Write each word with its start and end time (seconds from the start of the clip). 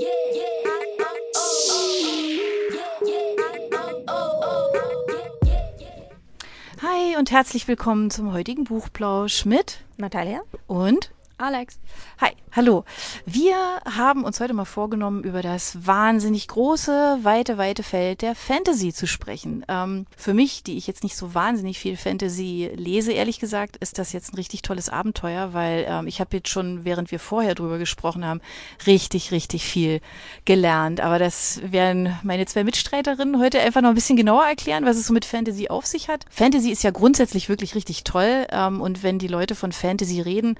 Hi 0.00 0.06
und 7.18 7.30
herzlich 7.30 7.68
willkommen 7.68 8.10
zum 8.10 8.32
heutigen 8.32 8.64
Buchplausch 8.64 9.44
mit 9.44 9.84
Natalia 9.98 10.40
und 10.66 11.12
Alex. 11.36 11.78
Hi, 12.18 12.30
hallo. 12.52 12.84
Wir 13.26 13.54
haben 13.84 14.24
uns 14.24 14.40
heute 14.40 14.54
mal 14.54 14.64
vorgenommen, 14.64 15.22
über 15.22 15.40
das 15.40 15.86
wahnsinnig 15.86 16.48
große, 16.48 17.18
weite, 17.22 17.58
weite 17.58 17.82
Feld 17.82 18.22
der 18.22 18.34
Fantasy 18.34 18.92
zu 18.92 19.06
sprechen. 19.06 19.64
Ähm, 19.68 20.06
für 20.16 20.34
mich, 20.34 20.62
die 20.64 20.76
ich 20.76 20.86
jetzt 20.86 21.04
nicht 21.04 21.16
so 21.16 21.34
wahnsinnig 21.34 21.78
viel 21.78 21.96
Fantasy 21.96 22.70
lese, 22.74 23.12
ehrlich 23.12 23.38
gesagt, 23.38 23.76
ist 23.76 23.98
das 23.98 24.12
jetzt 24.12 24.32
ein 24.32 24.36
richtig 24.36 24.62
tolles 24.62 24.88
Abenteuer, 24.88 25.52
weil 25.52 25.86
ähm, 25.88 26.06
ich 26.06 26.20
habe 26.20 26.36
jetzt 26.36 26.48
schon, 26.48 26.84
während 26.84 27.12
wir 27.12 27.20
vorher 27.20 27.54
drüber 27.54 27.78
gesprochen 27.78 28.24
haben, 28.24 28.40
richtig, 28.86 29.30
richtig 29.30 29.64
viel 29.64 30.00
gelernt. 30.44 31.00
Aber 31.00 31.18
das 31.18 31.60
werden 31.62 32.16
meine 32.22 32.46
zwei 32.46 32.64
Mitstreiterinnen 32.64 33.38
heute 33.38 33.60
einfach 33.60 33.80
noch 33.80 33.90
ein 33.90 33.94
bisschen 33.94 34.16
genauer 34.16 34.44
erklären, 34.44 34.84
was 34.84 34.96
es 34.96 35.06
so 35.06 35.12
mit 35.12 35.24
Fantasy 35.24 35.68
auf 35.68 35.86
sich 35.86 36.08
hat. 36.08 36.24
Fantasy 36.30 36.70
ist 36.70 36.82
ja 36.82 36.90
grundsätzlich 36.90 37.48
wirklich 37.48 37.74
richtig 37.74 38.02
toll. 38.02 38.46
Ähm, 38.50 38.80
und 38.80 39.02
wenn 39.02 39.18
die 39.18 39.28
Leute 39.28 39.54
von 39.54 39.70
Fantasy 39.70 40.20
reden, 40.20 40.56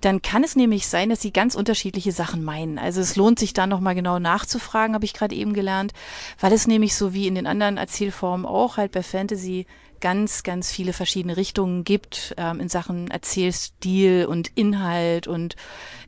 dann 0.00 0.22
kann 0.22 0.44
es 0.44 0.56
nämlich 0.56 0.86
sein, 0.86 1.08
dass 1.08 1.20
sie 1.20 1.25
ganz 1.32 1.54
unterschiedliche 1.54 2.12
Sachen 2.12 2.44
meinen. 2.44 2.78
Also 2.78 3.00
es 3.00 3.16
lohnt 3.16 3.38
sich 3.38 3.52
da 3.52 3.66
nochmal 3.66 3.94
genau 3.94 4.18
nachzufragen, 4.18 4.94
habe 4.94 5.04
ich 5.04 5.14
gerade 5.14 5.34
eben 5.34 5.52
gelernt, 5.52 5.92
weil 6.40 6.52
es 6.52 6.66
nämlich 6.66 6.94
so 6.94 7.12
wie 7.14 7.26
in 7.26 7.34
den 7.34 7.46
anderen 7.46 7.76
Erzählformen 7.76 8.46
auch 8.46 8.76
halt 8.76 8.92
bei 8.92 9.02
Fantasy 9.02 9.66
ganz, 10.00 10.42
ganz 10.42 10.70
viele 10.70 10.92
verschiedene 10.92 11.36
Richtungen 11.36 11.84
gibt 11.84 12.34
ähm, 12.36 12.60
in 12.60 12.68
Sachen 12.68 13.10
Erzählstil 13.10 14.26
und 14.26 14.50
Inhalt 14.54 15.26
und 15.26 15.56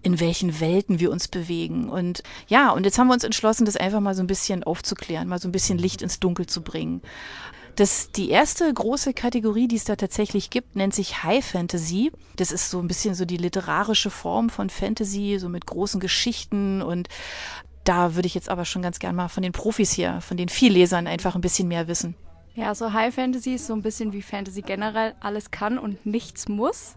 in 0.03 0.21
welchen 0.21 0.61
Welten 0.61 1.01
wir 1.01 1.11
uns 1.11 1.29
bewegen. 1.29 1.89
Und 1.89 2.23
ja, 2.49 2.71
und 2.71 2.85
jetzt 2.85 2.99
haben 2.99 3.09
wir 3.09 3.15
uns 3.15 3.25
entschlossen, 3.25 3.65
das 3.65 3.77
einfach 3.77 4.01
mal 4.01 4.15
so 4.15 4.23
ein 4.23 4.27
bisschen 4.27 4.63
aufzuklären, 4.63 5.29
mal 5.29 5.41
so 5.41 5.49
ein 5.49 5.53
bisschen 5.53 5.79
Licht 5.79 6.03
ins 6.03 6.21
Dunkel 6.21 6.47
zu 6.47 6.63
bringen. 6.63 7.03
Das, 7.79 8.11
die 8.11 8.31
erste 8.31 8.75
große 8.75 9.15
Kategorie, 9.15 9.69
die 9.69 9.77
es 9.77 9.85
da 9.85 9.95
tatsächlich 9.95 10.51
gibt, 10.51 10.75
nennt 10.75 10.93
sich 10.93 11.23
High 11.23 11.45
Fantasy. 11.45 12.11
Das 12.35 12.51
ist 12.51 12.71
so 12.71 12.81
ein 12.81 12.89
bisschen 12.89 13.15
so 13.15 13.25
die 13.25 13.37
literarische 13.37 14.11
Form 14.11 14.51
von 14.51 14.69
Fantasy, 14.69 15.39
so 15.39 15.49
mit 15.49 15.65
großen 15.65 16.01
Geschichten 16.01 16.83
und 16.83 17.09
da 17.85 18.17
würde 18.17 18.27
ich 18.27 18.35
jetzt 18.35 18.49
aber 18.49 18.65
schon 18.65 18.83
ganz 18.83 18.99
gern 18.99 19.15
mal 19.15 19.29
von 19.29 19.45
den 19.45 19.53
Profis 19.53 19.93
hier, 19.93 20.21
von 20.23 20.37
den 20.37 20.49
Viellesern 20.49 21.07
einfach 21.07 21.37
ein 21.37 21.41
bisschen 21.41 21.69
mehr 21.69 21.87
wissen. 21.87 22.17
Ja, 22.59 22.75
so 22.75 22.93
High 22.93 23.15
Fantasy 23.15 23.55
ist 23.55 23.69
so 23.69 23.73
ein 23.73 23.83
bisschen 23.83 24.13
wie 24.13 24.21
Fantasy 24.21 24.63
generell, 24.63 25.15
alles 25.21 25.53
kann 25.53 25.79
und 25.79 26.05
nichts 26.05 26.49
muss. 26.49 26.97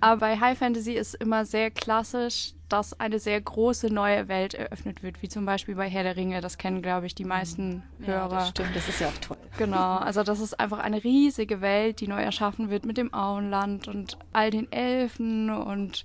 Aber 0.00 0.18
bei 0.18 0.40
High 0.40 0.58
Fantasy 0.58 0.94
ist 0.94 1.14
immer 1.14 1.44
sehr 1.44 1.70
klassisch, 1.70 2.54
dass 2.68 2.98
eine 2.98 3.20
sehr 3.20 3.40
große 3.40 3.94
neue 3.94 4.26
Welt 4.26 4.54
eröffnet 4.54 5.04
wird, 5.04 5.22
wie 5.22 5.28
zum 5.28 5.46
Beispiel 5.46 5.76
bei 5.76 5.88
Herr 5.88 6.02
der 6.02 6.16
Ringe. 6.16 6.40
Das 6.40 6.58
kennen, 6.58 6.82
glaube 6.82 7.06
ich, 7.06 7.14
die 7.14 7.24
meisten 7.24 7.84
Hörer. 8.00 8.22
Ja, 8.22 8.28
das 8.28 8.48
stimmt, 8.48 8.74
das 8.74 8.88
ist 8.88 9.00
ja 9.00 9.06
auch 9.06 9.18
toll. 9.18 9.36
Genau, 9.56 9.96
also 9.98 10.24
das 10.24 10.40
ist 10.40 10.58
einfach 10.58 10.80
eine 10.80 11.04
riesige 11.04 11.60
Welt, 11.60 12.00
die 12.00 12.08
neu 12.08 12.20
erschaffen 12.20 12.68
wird 12.68 12.84
mit 12.84 12.96
dem 12.96 13.14
Auenland 13.14 13.86
und 13.86 14.18
all 14.32 14.50
den 14.50 14.70
Elfen 14.72 15.50
und 15.50 16.04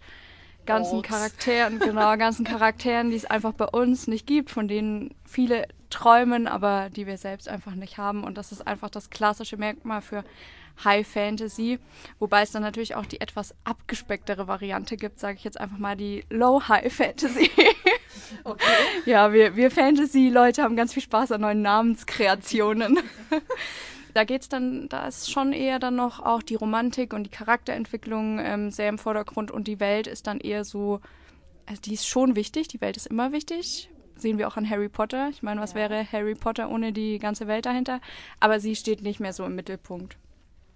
ganzen 0.67 0.97
Orts. 0.97 1.09
Charakteren, 1.09 1.79
genau, 1.79 2.15
ganzen 2.15 2.45
Charakteren, 2.45 3.09
die 3.09 3.15
es 3.15 3.25
einfach 3.25 3.53
bei 3.53 3.65
uns 3.65 4.05
nicht 4.05 4.27
gibt, 4.27 4.51
von 4.51 4.67
denen 4.67 5.15
viele 5.25 5.65
träumen, 5.93 6.47
aber 6.47 6.89
die 6.89 7.07
wir 7.07 7.17
selbst 7.17 7.47
einfach 7.47 7.75
nicht 7.75 7.97
haben. 7.97 8.23
Und 8.23 8.37
das 8.37 8.51
ist 8.51 8.65
einfach 8.67 8.89
das 8.89 9.09
klassische 9.09 9.57
Merkmal 9.57 10.01
für 10.01 10.23
High 10.83 11.07
Fantasy, 11.07 11.79
wobei 12.19 12.41
es 12.41 12.51
dann 12.51 12.63
natürlich 12.63 12.95
auch 12.95 13.05
die 13.05 13.21
etwas 13.21 13.53
abgespecktere 13.63 14.47
Variante 14.47 14.97
gibt, 14.97 15.19
sage 15.19 15.37
ich 15.37 15.43
jetzt 15.43 15.59
einfach 15.59 15.77
mal 15.77 15.95
die 15.95 16.25
Low 16.29 16.61
High 16.67 16.93
Fantasy. 16.93 17.49
Okay. 18.43 18.63
Ja, 19.05 19.31
wir, 19.33 19.55
wir 19.55 19.69
Fantasy-Leute 19.69 20.63
haben 20.63 20.75
ganz 20.75 20.93
viel 20.93 21.03
Spaß 21.03 21.31
an 21.33 21.41
neuen 21.41 21.61
Namenskreationen. 21.61 22.99
da 24.13 24.23
geht's 24.23 24.49
dann, 24.49 24.87
da 24.89 25.07
ist 25.07 25.31
schon 25.31 25.53
eher 25.53 25.79
dann 25.79 25.95
noch 25.95 26.19
auch 26.19 26.41
die 26.41 26.55
Romantik 26.55 27.13
und 27.13 27.23
die 27.23 27.29
Charakterentwicklung 27.29 28.39
ähm, 28.39 28.71
sehr 28.71 28.89
im 28.89 28.97
Vordergrund 28.97 29.51
und 29.51 29.67
die 29.67 29.79
Welt 29.79 30.07
ist 30.07 30.27
dann 30.27 30.39
eher 30.39 30.63
so, 30.63 30.99
also 31.65 31.81
die 31.81 31.93
ist 31.93 32.07
schon 32.07 32.35
wichtig, 32.35 32.67
die 32.67 32.81
Welt 32.81 32.97
ist 32.97 33.07
immer 33.07 33.31
wichtig. 33.31 33.89
Sehen 34.23 34.37
wir 34.37 34.47
auch 34.47 34.55
an 34.55 34.69
Harry 34.69 34.87
Potter. 34.87 35.27
Ich 35.31 35.43
meine, 35.43 35.59
was 35.59 35.73
ja. 35.73 35.79
wäre 35.79 36.09
Harry 36.09 36.33
Potter 36.33 36.69
ohne 36.69 36.93
die 36.93 37.19
ganze 37.19 37.45
Welt 37.45 37.65
dahinter? 37.65 37.99
Aber 38.39 38.61
sie 38.61 38.73
steht 38.73 39.01
nicht 39.01 39.19
mehr 39.19 39.33
so 39.33 39.43
im 39.43 39.53
Mittelpunkt. 39.53 40.15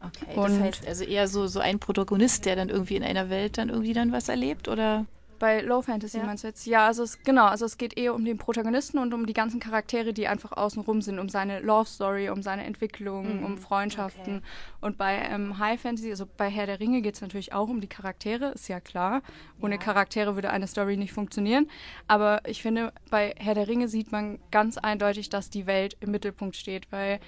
Okay, 0.02 0.38
und 0.38 0.52
das 0.52 0.60
heißt 0.60 0.86
also 0.88 1.06
eher 1.06 1.30
so, 1.30 1.48
so 1.48 1.62
ein 1.62 1.80
Protagonist, 1.80 2.46
der 2.46 2.58
dann 2.58 2.68
irgendwie 2.68 2.98
in 2.98 3.04
einer 3.04 3.30
Welt 3.30 3.58
dann 3.58 3.70
irgendwie 3.70 3.94
dann 3.94 4.12
was 4.12 4.28
erlebt, 4.28 4.68
oder? 4.68 5.06
Bei 5.40 5.62
Low 5.62 5.82
Fantasy 5.82 6.18
ja. 6.18 6.26
meinst 6.26 6.44
du 6.44 6.48
jetzt? 6.48 6.66
Ja, 6.66 6.88
also 6.88 7.04
es, 7.04 7.22
genau, 7.24 7.46
also 7.46 7.66
es 7.66 7.78
geht 7.78 7.98
eher 7.98 8.14
um 8.14 8.26
den 8.26 8.38
Protagonisten 8.38 8.98
und 8.98 9.14
um 9.14 9.26
die 9.26 9.34
ganzen 9.34 9.60
Charaktere, 9.60 10.14
die 10.14 10.28
einfach 10.28 10.52
außenrum 10.52 11.02
sind, 11.02 11.20
um 11.20 11.30
seine 11.30 11.60
Love 11.60 11.88
Story, 11.88 12.30
um 12.30 12.42
seine 12.42 12.66
Entwicklung, 12.66 13.40
mhm. 13.40 13.46
um 13.46 13.58
Freundschaften. 13.58 14.38
Okay. 14.38 14.46
Und 14.82 14.98
bei 14.98 15.16
ähm, 15.30 15.60
High 15.60 15.80
Fantasy, 15.80 16.10
also 16.10 16.26
bei 16.26 16.50
Herr 16.50 16.66
der 16.66 16.80
Ringe 16.80 17.02
geht 17.02 17.16
es 17.16 17.22
natürlich 17.22 17.54
auch 17.54 17.70
um 17.70 17.82
die 17.82 17.88
Charaktere, 17.88 18.52
ist 18.52 18.68
ja 18.68 18.80
klar. 18.80 19.22
Ohne 19.62 19.76
ja. 19.76 19.82
Charaktere 19.82 20.36
würde 20.36 20.50
eine 20.50 20.68
Story 20.68 20.98
nicht 20.98 21.14
funktionieren. 21.14 21.70
Aber 22.08 22.42
ich 22.48 22.62
finde, 22.62 22.94
bei 23.10 23.34
Herr 23.38 23.54
der 23.54 23.68
Ringe 23.68 23.88
sieht 23.88 24.12
man 24.12 24.40
ganz 24.52 24.78
eindeutig, 24.78 25.30
dass 25.30 25.50
die 25.50 25.68
Welt 25.68 25.98
im 26.00 26.12
Mittelpunkt 26.12 26.56
steht, 26.56 26.92
weil 26.92 27.20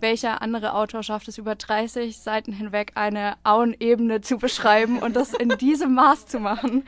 welcher 0.00 0.42
andere 0.42 0.74
Autor 0.74 1.02
schafft 1.02 1.28
es 1.28 1.38
über 1.38 1.54
30 1.54 2.18
Seiten 2.18 2.52
hinweg 2.52 2.92
eine 2.94 3.36
Auenebene 3.42 4.20
zu 4.20 4.38
beschreiben 4.38 4.98
und 4.98 5.16
das 5.16 5.32
in 5.32 5.48
diesem 5.58 5.94
Maß 5.94 6.26
zu 6.26 6.40
machen? 6.40 6.84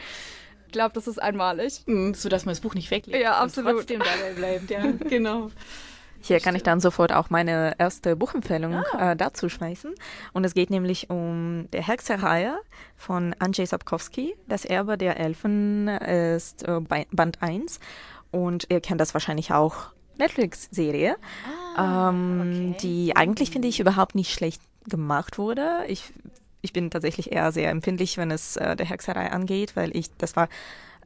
Ich 0.66 0.72
glaube, 0.72 0.94
das 0.94 1.06
ist 1.06 1.22
einmalig. 1.22 1.82
Mhm, 1.86 2.14
so 2.14 2.28
dass 2.28 2.44
man 2.44 2.52
das 2.52 2.60
Buch 2.60 2.74
nicht 2.74 2.90
weglegt. 2.90 3.22
Ja, 3.22 3.38
absolut. 3.38 3.70
Und 3.70 3.76
trotzdem 3.78 4.00
dabei 4.00 4.32
bleibt, 4.34 4.70
ja. 4.70 4.82
genau. 5.08 5.50
Hier 6.20 6.40
kann 6.40 6.56
ich 6.56 6.62
dann 6.62 6.80
sofort 6.80 7.12
auch 7.12 7.30
meine 7.30 7.74
erste 7.78 8.16
Buchempfehlung 8.16 8.74
ah. 8.74 9.12
äh, 9.12 9.16
dazu 9.16 9.48
schmeißen. 9.48 9.94
Und 10.32 10.44
es 10.44 10.54
geht 10.54 10.70
nämlich 10.70 11.08
um 11.08 11.68
der 11.72 11.86
Hexerei 11.86 12.52
von 12.96 13.34
Andrzej 13.38 13.66
Sapkowski. 13.66 14.34
Das 14.48 14.64
Erbe 14.64 14.98
der 14.98 15.20
Elfen 15.20 15.88
ist 15.88 16.66
äh, 16.66 16.80
Band 16.80 17.42
1. 17.42 17.78
Und 18.32 18.66
ihr 18.70 18.80
kennt 18.80 19.00
das 19.00 19.14
wahrscheinlich 19.14 19.52
auch 19.52 19.92
Netflix-Serie, 20.18 21.16
ah, 21.76 22.08
ähm, 22.08 22.70
okay. 22.70 22.76
die 22.80 23.16
eigentlich, 23.16 23.50
finde 23.50 23.68
ich, 23.68 23.80
überhaupt 23.80 24.14
nicht 24.14 24.32
schlecht 24.32 24.60
gemacht 24.88 25.38
wurde. 25.38 25.84
Ich, 25.88 26.12
ich 26.66 26.72
bin 26.72 26.90
tatsächlich 26.90 27.32
eher 27.32 27.52
sehr 27.52 27.70
empfindlich, 27.70 28.18
wenn 28.18 28.30
es 28.30 28.56
äh, 28.56 28.76
der 28.76 28.86
Hexerei 28.86 29.30
angeht, 29.30 29.76
weil 29.76 29.96
ich, 29.96 30.10
das 30.18 30.36
war 30.36 30.48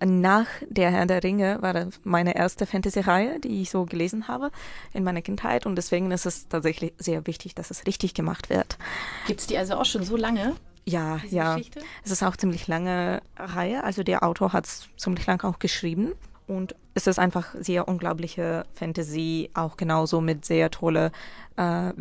nach 0.02 0.46
der 0.66 0.90
Herr 0.90 1.04
der 1.04 1.22
Ringe, 1.22 1.58
war 1.60 1.74
das 1.74 2.00
meine 2.02 2.34
erste 2.34 2.64
Fantasy-Reihe, 2.64 3.38
die 3.38 3.60
ich 3.60 3.70
so 3.70 3.84
gelesen 3.84 4.28
habe 4.28 4.50
in 4.94 5.04
meiner 5.04 5.20
Kindheit 5.20 5.66
und 5.66 5.76
deswegen 5.76 6.10
ist 6.10 6.24
es 6.24 6.48
tatsächlich 6.48 6.94
sehr 6.96 7.26
wichtig, 7.26 7.54
dass 7.54 7.70
es 7.70 7.86
richtig 7.86 8.14
gemacht 8.14 8.48
wird. 8.48 8.78
Gibt 9.26 9.40
es 9.40 9.46
die 9.46 9.58
also 9.58 9.74
auch 9.74 9.84
schon 9.84 10.02
so 10.02 10.16
lange? 10.16 10.56
Ja, 10.86 11.20
ja. 11.28 11.56
Geschichte? 11.56 11.80
Es 12.02 12.10
ist 12.10 12.22
auch 12.22 12.36
ziemlich 12.36 12.66
lange 12.66 13.20
Reihe. 13.36 13.84
Also 13.84 14.02
der 14.02 14.22
Autor 14.22 14.54
hat 14.54 14.64
es 14.64 14.88
ziemlich 14.96 15.26
lange 15.26 15.44
auch 15.44 15.58
geschrieben. 15.58 16.12
Und 16.46 16.74
es 16.94 17.06
ist 17.06 17.18
einfach 17.18 17.54
sehr 17.60 17.86
unglaubliche 17.86 18.64
Fantasy, 18.74 19.50
auch 19.54 19.76
genauso 19.76 20.20
mit 20.20 20.44
sehr 20.44 20.70
tolle 20.70 21.12
äh, 21.56 21.92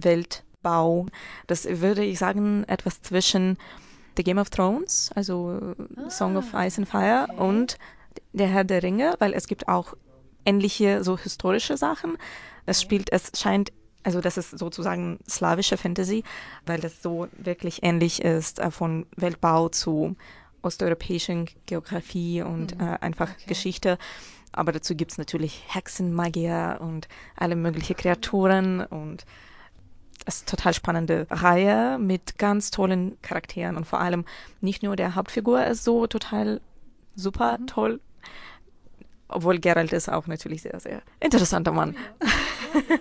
Weltbau. 0.59 1.05
Das 1.47 1.65
würde 1.65 2.03
ich 2.03 2.19
sagen, 2.19 2.63
etwas 2.67 3.01
zwischen 3.01 3.57
The 4.17 4.23
Game 4.23 4.37
of 4.37 4.49
Thrones, 4.49 5.11
also 5.15 5.75
ah, 5.95 6.09
Song 6.09 6.35
of 6.35 6.53
Ice 6.53 6.77
and 6.77 6.87
Fire 6.89 7.27
okay. 7.29 7.41
und 7.41 7.77
Der 8.33 8.47
Herr 8.47 8.63
der 8.63 8.83
Ringe, 8.83 9.15
weil 9.19 9.33
es 9.33 9.47
gibt 9.47 9.67
auch 9.67 9.95
ähnliche 10.45 11.03
so 11.03 11.17
historische 11.17 11.77
Sachen. 11.77 12.17
Es 12.65 12.81
spielt, 12.81 13.11
es 13.11 13.31
scheint 13.35 13.71
also 14.01 14.21
das 14.21 14.37
ist 14.37 14.57
sozusagen 14.57 15.19
slawische 15.27 15.75
Fantasy, 15.75 16.23
weil 16.65 16.79
das 16.79 17.01
so 17.01 17.27
wirklich 17.37 17.83
ähnlich 17.83 18.21
ist 18.23 18.59
äh, 18.59 18.71
von 18.71 19.05
Weltbau 19.17 19.67
zu 19.67 20.15
osteuropäischen 20.61 21.49
Geografie 21.65 22.41
und 22.41 22.79
mhm. 22.79 22.87
äh, 22.87 22.97
einfach 23.01 23.31
okay. 23.31 23.43
Geschichte. 23.47 23.97
Aber 24.53 24.71
dazu 24.71 24.95
gibt 24.95 25.11
es 25.11 25.17
natürlich 25.17 25.63
Hexenmagier 25.67 26.79
und 26.79 27.09
alle 27.35 27.57
möglichen 27.57 27.95
Kreaturen 27.97 28.81
und 28.81 29.25
es 30.25 30.37
ist 30.37 30.41
eine 30.43 30.57
total 30.57 30.73
spannende 30.73 31.27
Reihe 31.29 31.97
mit 31.99 32.37
ganz 32.37 32.71
tollen 32.71 33.17
Charakteren 33.21 33.77
und 33.77 33.85
vor 33.85 33.99
allem 33.99 34.25
nicht 34.61 34.83
nur 34.83 34.95
der 34.95 35.15
Hauptfigur 35.15 35.65
ist 35.65 35.83
so 35.83 36.07
total 36.07 36.61
super 37.15 37.57
mhm. 37.59 37.67
toll, 37.67 37.99
obwohl 39.27 39.59
Geralt 39.59 39.93
ist 39.93 40.09
auch 40.09 40.27
natürlich 40.27 40.61
sehr, 40.61 40.79
sehr 40.79 41.01
interessanter 41.19 41.71
Mann. 41.71 41.95
Ja. 42.21 42.29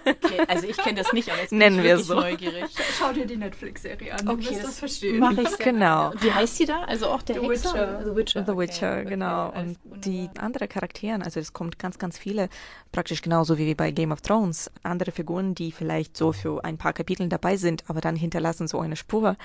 Okay, 0.04 0.40
also 0.46 0.66
ich 0.66 0.76
kenne 0.76 1.02
das 1.02 1.12
nicht, 1.12 1.30
aber 1.30 1.40
jetzt 1.40 1.50
bin 1.50 1.58
Nennen 1.58 1.78
ich 1.78 1.84
wir 1.84 1.98
so. 1.98 2.14
neugierig. 2.14 2.64
Schau 2.98 3.12
dir 3.12 3.26
die 3.26 3.36
Netflix-Serie 3.36 4.14
an, 4.14 4.28
okay, 4.28 4.42
du 4.42 4.50
wirst 4.50 4.64
das 4.64 4.78
verstehen. 4.78 5.18
Mach 5.18 5.36
ich 5.36 5.58
genau. 5.58 6.12
Wie 6.20 6.32
heißt 6.32 6.58
die 6.58 6.66
da? 6.66 6.82
Also 6.84 7.06
auch 7.06 7.22
der 7.22 7.40
The 7.40 7.48
Hexer? 7.48 7.72
Witcher. 7.72 8.04
The 8.04 8.16
Witcher, 8.16 8.44
The 8.46 8.56
Witcher 8.56 8.92
okay. 9.00 9.08
genau. 9.08 9.48
Okay, 9.48 9.58
und 9.58 10.04
die 10.04 10.30
anderen 10.38 10.68
Charakteren, 10.68 11.22
also 11.22 11.40
es 11.40 11.52
kommt 11.52 11.78
ganz, 11.78 11.98
ganz 11.98 12.18
viele, 12.18 12.48
praktisch 12.92 13.22
genauso 13.22 13.58
wie 13.58 13.74
bei 13.74 13.90
Game 13.90 14.12
of 14.12 14.20
Thrones, 14.20 14.70
andere 14.82 15.12
Figuren, 15.12 15.54
die 15.54 15.72
vielleicht 15.72 16.16
so 16.16 16.32
für 16.32 16.64
ein 16.64 16.78
paar 16.78 16.92
Kapitel 16.92 17.28
dabei 17.28 17.56
sind, 17.56 17.84
aber 17.88 18.00
dann 18.00 18.16
hinterlassen 18.16 18.68
so 18.68 18.80
eine 18.80 18.96
Spur, 18.96 19.36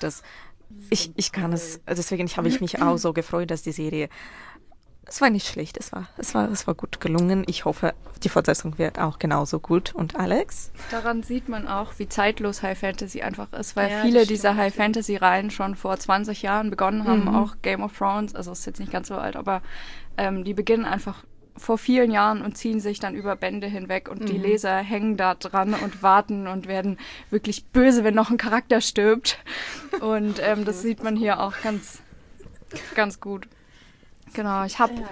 dass 0.00 0.22
ich, 0.90 1.12
ich 1.16 1.32
kann 1.32 1.52
es, 1.52 1.80
deswegen 1.86 2.28
habe 2.28 2.48
ich 2.48 2.60
mich 2.60 2.80
auch 2.80 2.96
so 2.96 3.12
gefreut, 3.12 3.50
dass 3.50 3.62
die 3.62 3.72
Serie 3.72 4.08
es 5.06 5.20
war 5.20 5.30
nicht 5.30 5.46
schlecht, 5.46 5.76
es 5.76 5.92
war, 5.92 6.08
es 6.16 6.34
war, 6.34 6.50
es 6.50 6.66
war 6.66 6.74
gut 6.74 7.00
gelungen. 7.00 7.44
Ich 7.46 7.64
hoffe, 7.64 7.92
die 8.22 8.28
Fortsetzung 8.28 8.78
wird 8.78 8.98
auch 8.98 9.18
genauso 9.18 9.58
gut. 9.58 9.94
Und 9.94 10.16
Alex? 10.16 10.70
Daran 10.90 11.22
sieht 11.22 11.48
man 11.48 11.66
auch, 11.66 11.92
wie 11.98 12.08
zeitlos 12.08 12.62
High 12.62 12.78
Fantasy 12.78 13.22
einfach 13.22 13.52
ist, 13.52 13.76
weil 13.76 13.90
ja, 13.90 14.02
viele 14.02 14.26
dieser 14.26 14.56
High 14.56 14.74
Fantasy 14.74 15.16
Reihen 15.16 15.50
schon 15.50 15.74
vor 15.74 15.98
20 15.98 16.42
Jahren 16.42 16.70
begonnen 16.70 17.06
haben, 17.06 17.24
mhm. 17.24 17.34
auch 17.34 17.56
Game 17.62 17.82
of 17.82 17.96
Thrones, 17.96 18.34
also 18.34 18.52
ist 18.52 18.64
jetzt 18.64 18.80
nicht 18.80 18.92
ganz 18.92 19.08
so 19.08 19.16
alt, 19.16 19.36
aber 19.36 19.60
ähm, 20.16 20.44
die 20.44 20.54
beginnen 20.54 20.84
einfach 20.84 21.24
vor 21.56 21.78
vielen 21.78 22.10
Jahren 22.10 22.42
und 22.42 22.56
ziehen 22.56 22.80
sich 22.80 22.98
dann 22.98 23.14
über 23.14 23.36
Bände 23.36 23.66
hinweg 23.66 24.08
und 24.08 24.22
mhm. 24.22 24.26
die 24.26 24.38
Leser 24.38 24.78
hängen 24.78 25.16
da 25.16 25.34
dran 25.34 25.74
und 25.74 26.02
warten 26.02 26.46
und 26.46 26.66
werden 26.66 26.98
wirklich 27.28 27.66
böse, 27.66 28.04
wenn 28.04 28.14
noch 28.14 28.30
ein 28.30 28.38
Charakter 28.38 28.80
stirbt. 28.80 29.38
Und 30.00 30.40
ähm, 30.42 30.64
das 30.64 30.80
sieht 30.80 31.02
man 31.02 31.16
hier 31.16 31.40
auch 31.40 31.54
ganz, 31.62 32.00
ganz 32.94 33.20
gut. 33.20 33.46
Genau, 34.32 34.64
ich 34.64 34.78
habe 34.78 34.94
ja. 34.94 35.08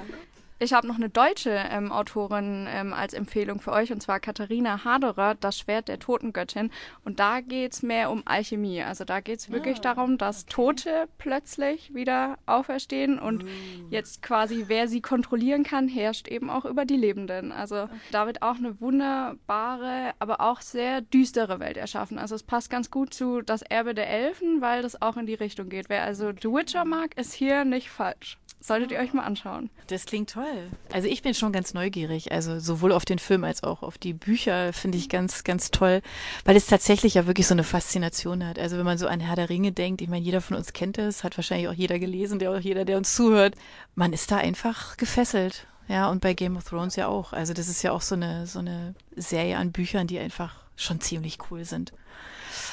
Ich 0.62 0.74
habe 0.74 0.86
noch 0.86 0.96
eine 0.96 1.08
deutsche 1.08 1.52
ähm, 1.52 1.90
Autorin 1.90 2.68
ähm, 2.68 2.92
als 2.92 3.14
Empfehlung 3.14 3.60
für 3.60 3.72
euch, 3.72 3.92
und 3.92 4.02
zwar 4.02 4.20
Katharina 4.20 4.84
Haderer, 4.84 5.34
Das 5.34 5.58
Schwert 5.58 5.88
der 5.88 5.98
Totengöttin. 5.98 6.70
Und 7.02 7.18
da 7.18 7.40
geht 7.40 7.72
es 7.72 7.82
mehr 7.82 8.10
um 8.10 8.22
Alchemie. 8.26 8.82
Also 8.82 9.06
da 9.06 9.20
geht 9.20 9.38
es 9.38 9.50
wirklich 9.50 9.78
ah, 9.78 9.94
darum, 9.94 10.18
dass 10.18 10.42
okay. 10.42 10.52
Tote 10.52 11.08
plötzlich 11.16 11.94
wieder 11.94 12.36
auferstehen 12.44 13.18
und 13.18 13.44
mm. 13.44 13.48
jetzt 13.88 14.20
quasi, 14.20 14.64
wer 14.66 14.86
sie 14.86 15.00
kontrollieren 15.00 15.64
kann, 15.64 15.88
herrscht 15.88 16.28
eben 16.28 16.50
auch 16.50 16.66
über 16.66 16.84
die 16.84 16.98
Lebenden. 16.98 17.52
Also 17.52 17.84
okay. 17.84 17.94
da 18.12 18.26
wird 18.26 18.42
auch 18.42 18.56
eine 18.56 18.78
wunderbare, 18.82 20.12
aber 20.18 20.42
auch 20.42 20.60
sehr 20.60 21.00
düstere 21.00 21.58
Welt 21.58 21.78
erschaffen. 21.78 22.18
Also 22.18 22.34
es 22.34 22.42
passt 22.42 22.68
ganz 22.68 22.90
gut 22.90 23.14
zu 23.14 23.40
Das 23.40 23.62
Erbe 23.62 23.94
der 23.94 24.10
Elfen, 24.10 24.60
weil 24.60 24.82
das 24.82 25.00
auch 25.00 25.16
in 25.16 25.24
die 25.24 25.32
Richtung 25.32 25.70
geht. 25.70 25.88
Wer 25.88 26.02
also 26.02 26.32
The 26.38 26.48
Witcher 26.48 26.84
mag, 26.84 27.16
ist 27.16 27.32
hier 27.32 27.64
nicht 27.64 27.88
falsch. 27.88 28.36
Solltet 28.62 28.90
ihr 28.92 28.98
euch 28.98 29.14
mal 29.14 29.24
anschauen. 29.24 29.70
Das 29.86 30.04
klingt 30.04 30.30
toll. 30.30 30.68
Also 30.92 31.08
ich 31.08 31.22
bin 31.22 31.32
schon 31.32 31.50
ganz 31.50 31.72
neugierig. 31.72 32.30
Also 32.30 32.60
sowohl 32.60 32.92
auf 32.92 33.06
den 33.06 33.18
Film 33.18 33.42
als 33.44 33.62
auch 33.62 33.82
auf 33.82 33.96
die 33.96 34.12
Bücher 34.12 34.74
finde 34.74 34.98
ich 34.98 35.08
ganz, 35.08 35.44
ganz 35.44 35.70
toll, 35.70 36.02
weil 36.44 36.56
es 36.56 36.66
tatsächlich 36.66 37.14
ja 37.14 37.26
wirklich 37.26 37.46
so 37.46 37.54
eine 37.54 37.64
Faszination 37.64 38.46
hat. 38.46 38.58
Also 38.58 38.76
wenn 38.76 38.84
man 38.84 38.98
so 38.98 39.06
an 39.06 39.20
Herr 39.20 39.36
der 39.36 39.48
Ringe 39.48 39.72
denkt, 39.72 40.02
ich 40.02 40.08
meine, 40.08 40.24
jeder 40.24 40.42
von 40.42 40.58
uns 40.58 40.74
kennt 40.74 40.98
es, 40.98 41.24
hat 41.24 41.38
wahrscheinlich 41.38 41.68
auch 41.68 41.72
jeder 41.72 41.98
gelesen, 41.98 42.38
der 42.38 42.50
auch 42.50 42.60
jeder, 42.60 42.84
der 42.84 42.98
uns 42.98 43.14
zuhört. 43.14 43.54
Man 43.94 44.12
ist 44.12 44.30
da 44.30 44.36
einfach 44.36 44.98
gefesselt. 44.98 45.66
Ja, 45.88 46.08
und 46.10 46.20
bei 46.20 46.34
Game 46.34 46.56
of 46.56 46.64
Thrones 46.64 46.96
ja 46.96 47.08
auch. 47.08 47.32
Also 47.32 47.54
das 47.54 47.66
ist 47.66 47.82
ja 47.82 47.92
auch 47.92 48.02
so 48.02 48.14
eine, 48.14 48.46
so 48.46 48.58
eine 48.58 48.94
Serie 49.16 49.56
an 49.56 49.72
Büchern, 49.72 50.06
die 50.06 50.18
einfach 50.18 50.54
schon 50.76 51.00
ziemlich 51.00 51.38
cool 51.50 51.64
sind. 51.64 51.92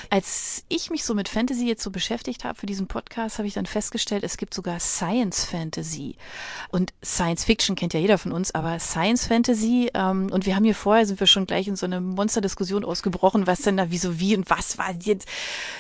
Als 0.10 0.64
ich 0.70 0.90
mich 0.90 1.04
so 1.04 1.14
mit 1.14 1.30
Fantasy 1.30 1.68
jetzt 1.68 1.84
so 1.84 1.92
beschäftigt 1.92 2.44
habe 2.44 2.58
für 2.58 2.66
diesen 2.66 2.88
Podcast, 2.88 3.38
habe 3.38 3.48
ich 3.48 3.54
dann 3.54 3.66
festgestellt, 3.66 4.24
es 4.24 4.38
gibt 4.38 4.54
sogar 4.54 4.80
Science 4.80 5.46
Fantasy. 5.46 6.16
Und 6.70 6.94
Science 7.04 7.44
Fiction 7.44 7.76
kennt 7.76 7.94
ja 7.94 8.00
jeder 8.00 8.18
von 8.18 8.32
uns, 8.32 8.54
aber 8.54 8.80
Science 8.80 9.28
Fantasy, 9.28 9.90
ähm, 9.94 10.30
und 10.32 10.46
wir 10.46 10.56
haben 10.56 10.64
hier 10.64 10.76
vorher, 10.76 11.06
sind 11.06 11.20
wir 11.20 11.28
schon 11.28 11.46
gleich 11.46 11.68
in 11.68 11.76
so 11.76 11.86
eine 11.86 12.02
Monsterdiskussion 12.02 12.86
ausgebrochen, 12.86 13.48
was 13.48 13.62
denn 13.62 13.78
da 13.78 13.90
wieso 13.90 14.20
wie 14.20 14.36
und 14.36 14.50
was 14.50 14.78
war 14.78 14.94
jetzt. 15.02 15.28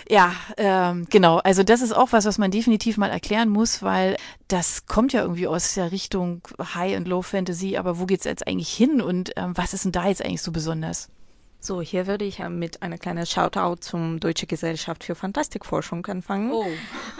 Ja, 0.09 0.33
ähm, 0.57 1.07
genau. 1.09 1.37
Also 1.37 1.63
das 1.63 1.81
ist 1.81 1.93
auch 1.93 2.11
was, 2.11 2.25
was 2.25 2.37
man 2.37 2.51
definitiv 2.51 2.97
mal 2.97 3.09
erklären 3.09 3.49
muss, 3.49 3.81
weil 3.81 4.17
das 4.47 4.85
kommt 4.85 5.13
ja 5.13 5.21
irgendwie 5.21 5.47
aus 5.47 5.73
der 5.73 5.91
Richtung 5.91 6.41
High 6.73 6.97
und 6.97 7.07
Low 7.07 7.21
Fantasy, 7.21 7.77
aber 7.77 7.99
wo 7.99 8.05
geht's 8.05 8.25
jetzt 8.25 8.47
eigentlich 8.47 8.73
hin 8.73 9.01
und 9.01 9.31
ähm, 9.35 9.55
was 9.55 9.73
ist 9.73 9.85
denn 9.85 9.91
da 9.91 10.07
jetzt 10.07 10.23
eigentlich 10.23 10.41
so 10.41 10.51
besonders? 10.51 11.09
So, 11.59 11.81
hier 11.81 12.07
würde 12.07 12.23
ich 12.23 12.39
mit 12.39 12.81
einer 12.83 12.97
kleinen 12.97 13.25
Shoutout 13.25 13.77
zum 13.81 14.19
Deutsche 14.19 14.45
Gesellschaft 14.45 15.03
für 15.03 15.15
Fantastikforschung 15.15 16.05
anfangen. 16.05 16.51
Oh, 16.51 16.65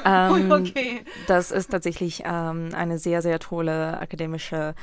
ähm, 0.06 0.52
okay. 0.52 1.02
Das 1.28 1.52
ist 1.52 1.72
tatsächlich 1.72 2.24
ähm, 2.26 2.70
eine 2.74 3.00
sehr, 3.00 3.22
sehr 3.22 3.40
tolle 3.40 4.00
akademische 4.00 4.76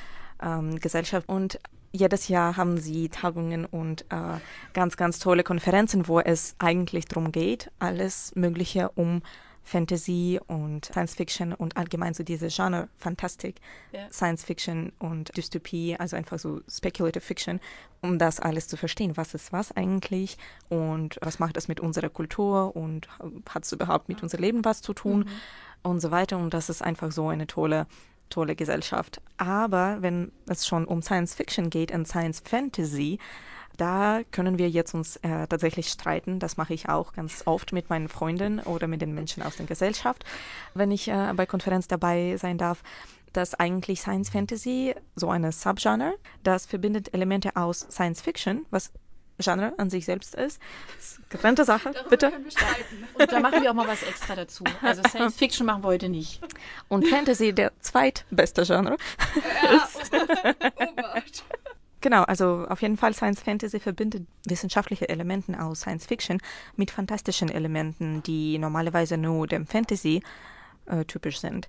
ähm, 0.42 0.78
Gesellschaft 0.80 1.28
und 1.28 1.58
jedes 1.92 2.26
Jahr 2.26 2.56
haben 2.56 2.78
sie 2.78 3.08
Tagungen 3.08 3.64
und 3.64 4.02
äh, 4.10 4.40
ganz, 4.72 4.96
ganz 4.96 5.20
tolle 5.20 5.44
Konferenzen, 5.44 6.08
wo 6.08 6.18
es 6.18 6.56
eigentlich 6.58 7.04
darum 7.04 7.30
geht, 7.30 7.70
alles 7.78 8.32
Mögliche 8.34 8.90
um 8.96 9.22
Fantasy 9.64 10.38
und 10.46 10.84
Science 10.84 11.14
Fiction 11.14 11.52
und 11.52 11.76
allgemein 11.76 12.14
so 12.14 12.22
diese 12.22 12.48
Genre 12.48 12.88
Fantastik, 12.98 13.56
yeah. 13.92 14.08
Science 14.10 14.44
Fiction 14.44 14.92
und 14.98 15.36
Dystopie, 15.36 15.96
also 15.98 16.16
einfach 16.16 16.38
so 16.38 16.60
Speculative 16.68 17.22
Fiction, 17.22 17.60
um 18.02 18.18
das 18.18 18.40
alles 18.40 18.68
zu 18.68 18.76
verstehen. 18.76 19.16
Was 19.16 19.34
ist 19.34 19.52
was 19.52 19.72
eigentlich 19.72 20.36
und 20.68 21.18
was 21.22 21.38
macht 21.38 21.56
es 21.56 21.66
mit 21.66 21.80
unserer 21.80 22.10
Kultur 22.10 22.76
und 22.76 23.08
hat 23.48 23.64
es 23.64 23.72
überhaupt 23.72 24.08
mit 24.08 24.22
unserem 24.22 24.42
Leben 24.42 24.64
was 24.64 24.82
zu 24.82 24.92
tun 24.92 25.20
mhm. 25.20 25.90
und 25.90 26.00
so 26.00 26.10
weiter. 26.10 26.36
Und 26.38 26.52
das 26.52 26.68
ist 26.68 26.82
einfach 26.82 27.10
so 27.10 27.28
eine 27.28 27.46
tolle 27.46 27.86
tolle 28.30 28.56
Gesellschaft. 28.56 29.20
Aber 29.36 29.98
wenn 30.00 30.32
es 30.46 30.66
schon 30.66 30.86
um 30.86 31.02
Science 31.02 31.34
Fiction 31.34 31.70
geht 31.70 31.92
und 31.92 32.08
Science 32.08 32.42
Fantasy, 32.44 33.18
da 33.76 34.20
können 34.30 34.58
wir 34.58 34.68
jetzt 34.68 34.94
uns 34.94 35.16
äh, 35.16 35.46
tatsächlich 35.46 35.88
streiten. 35.88 36.38
Das 36.38 36.56
mache 36.56 36.74
ich 36.74 36.88
auch 36.88 37.12
ganz 37.12 37.42
oft 37.46 37.72
mit 37.72 37.90
meinen 37.90 38.08
Freunden 38.08 38.60
oder 38.60 38.86
mit 38.86 39.02
den 39.02 39.14
Menschen 39.14 39.42
aus 39.42 39.56
der 39.56 39.66
Gesellschaft, 39.66 40.24
wenn 40.74 40.90
ich 40.90 41.08
äh, 41.08 41.32
bei 41.34 41.46
Konferenz 41.46 41.88
dabei 41.88 42.36
sein 42.36 42.58
darf 42.58 42.82
dass 43.32 43.54
eigentlich 43.54 44.00
Science 44.00 44.30
Fantasy 44.30 44.94
so 45.16 45.28
eine 45.28 45.50
Subgenre, 45.50 46.14
das 46.44 46.66
verbindet 46.66 47.12
Elemente 47.12 47.56
aus 47.56 47.80
Science 47.90 48.20
Fiction, 48.20 48.64
was 48.70 48.92
Genre 49.38 49.74
an 49.78 49.90
sich 49.90 50.04
selbst 50.04 50.36
ist. 50.36 50.60
ist 50.98 51.28
getrennte 51.28 51.64
Sache, 51.64 51.90
Darüber 51.92 52.10
bitte. 52.10 52.32
Und 53.14 53.32
da 53.32 53.40
machen 53.40 53.62
wir 53.62 53.70
auch 53.70 53.74
mal 53.74 53.88
was 53.88 54.04
extra 54.04 54.36
dazu. 54.36 54.62
Also 54.80 55.02
Science 55.08 55.34
Fiction 55.36 55.66
machen 55.66 55.82
wir 55.82 55.88
heute 55.88 56.08
nicht. 56.08 56.40
Und 56.88 57.08
Fantasy, 57.08 57.52
der 57.52 57.72
zweitbeste 57.80 58.62
Genre, 58.62 58.96
ja. 59.62 59.76
ist. 61.24 61.44
Genau, 62.04 62.24
also 62.24 62.66
auf 62.68 62.82
jeden 62.82 62.98
Fall 62.98 63.14
Science 63.14 63.40
Fantasy 63.40 63.80
verbindet 63.80 64.26
wissenschaftliche 64.44 65.08
Elemente 65.08 65.58
aus 65.58 65.80
Science 65.80 66.04
Fiction 66.04 66.38
mit 66.76 66.90
fantastischen 66.90 67.48
Elementen, 67.48 68.22
die 68.24 68.58
normalerweise 68.58 69.16
nur 69.16 69.46
dem 69.46 69.66
Fantasy 69.66 70.22
äh, 70.84 71.06
typisch 71.06 71.40
sind. 71.40 71.66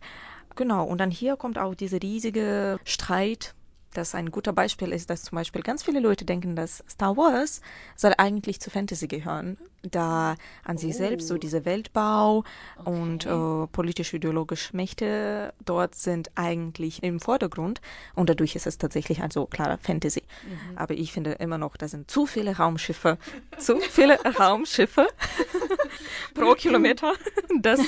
Genau, 0.57 0.83
und 0.83 0.97
dann 0.97 1.09
hier 1.09 1.37
kommt 1.37 1.57
auch 1.57 1.73
dieser 1.73 2.01
riesige 2.01 2.81
Streit 2.83 3.55
das 3.93 4.13
ein 4.13 4.29
guter 4.29 4.51
Beispiel 4.51 4.91
ist, 4.91 5.09
dass 5.09 5.23
zum 5.23 5.37
Beispiel 5.37 5.61
ganz 5.61 5.83
viele 5.83 6.01
Leute 6.01 6.25
denken, 6.25 6.57
dass 6.57 6.83
Star 6.89 7.15
Wars 7.15 7.61
soll 7.95 8.13
eigentlich 8.17 8.59
zu 8.59 8.69
Fantasy 8.69 9.07
gehören, 9.07 9.57
da 9.91 10.35
an 10.63 10.77
sich 10.77 10.93
oh. 10.95 10.97
selbst 10.97 11.27
so 11.27 11.37
dieser 11.37 11.65
Weltbau 11.65 12.43
okay. 12.77 12.89
und 12.89 13.25
äh, 13.25 13.67
politisch-ideologische 13.67 14.75
Mächte 14.75 15.53
dort 15.65 15.95
sind 15.95 16.31
eigentlich 16.35 17.03
im 17.03 17.19
Vordergrund 17.19 17.81
und 18.15 18.29
dadurch 18.29 18.55
ist 18.55 18.67
es 18.67 18.77
tatsächlich 18.77 19.21
also 19.21 19.45
klarer 19.45 19.77
Fantasy. 19.77 20.23
Mhm. 20.43 20.77
Aber 20.77 20.93
ich 20.93 21.11
finde 21.11 21.33
immer 21.33 21.57
noch, 21.57 21.77
da 21.77 21.87
sind 21.87 22.09
zu 22.09 22.25
viele 22.25 22.57
Raumschiffe, 22.57 23.17
zu 23.57 23.79
viele 23.79 24.19
Raumschiffe 24.39 25.07
pro 26.33 26.53
Kilometer, 26.53 27.13
dass 27.61 27.81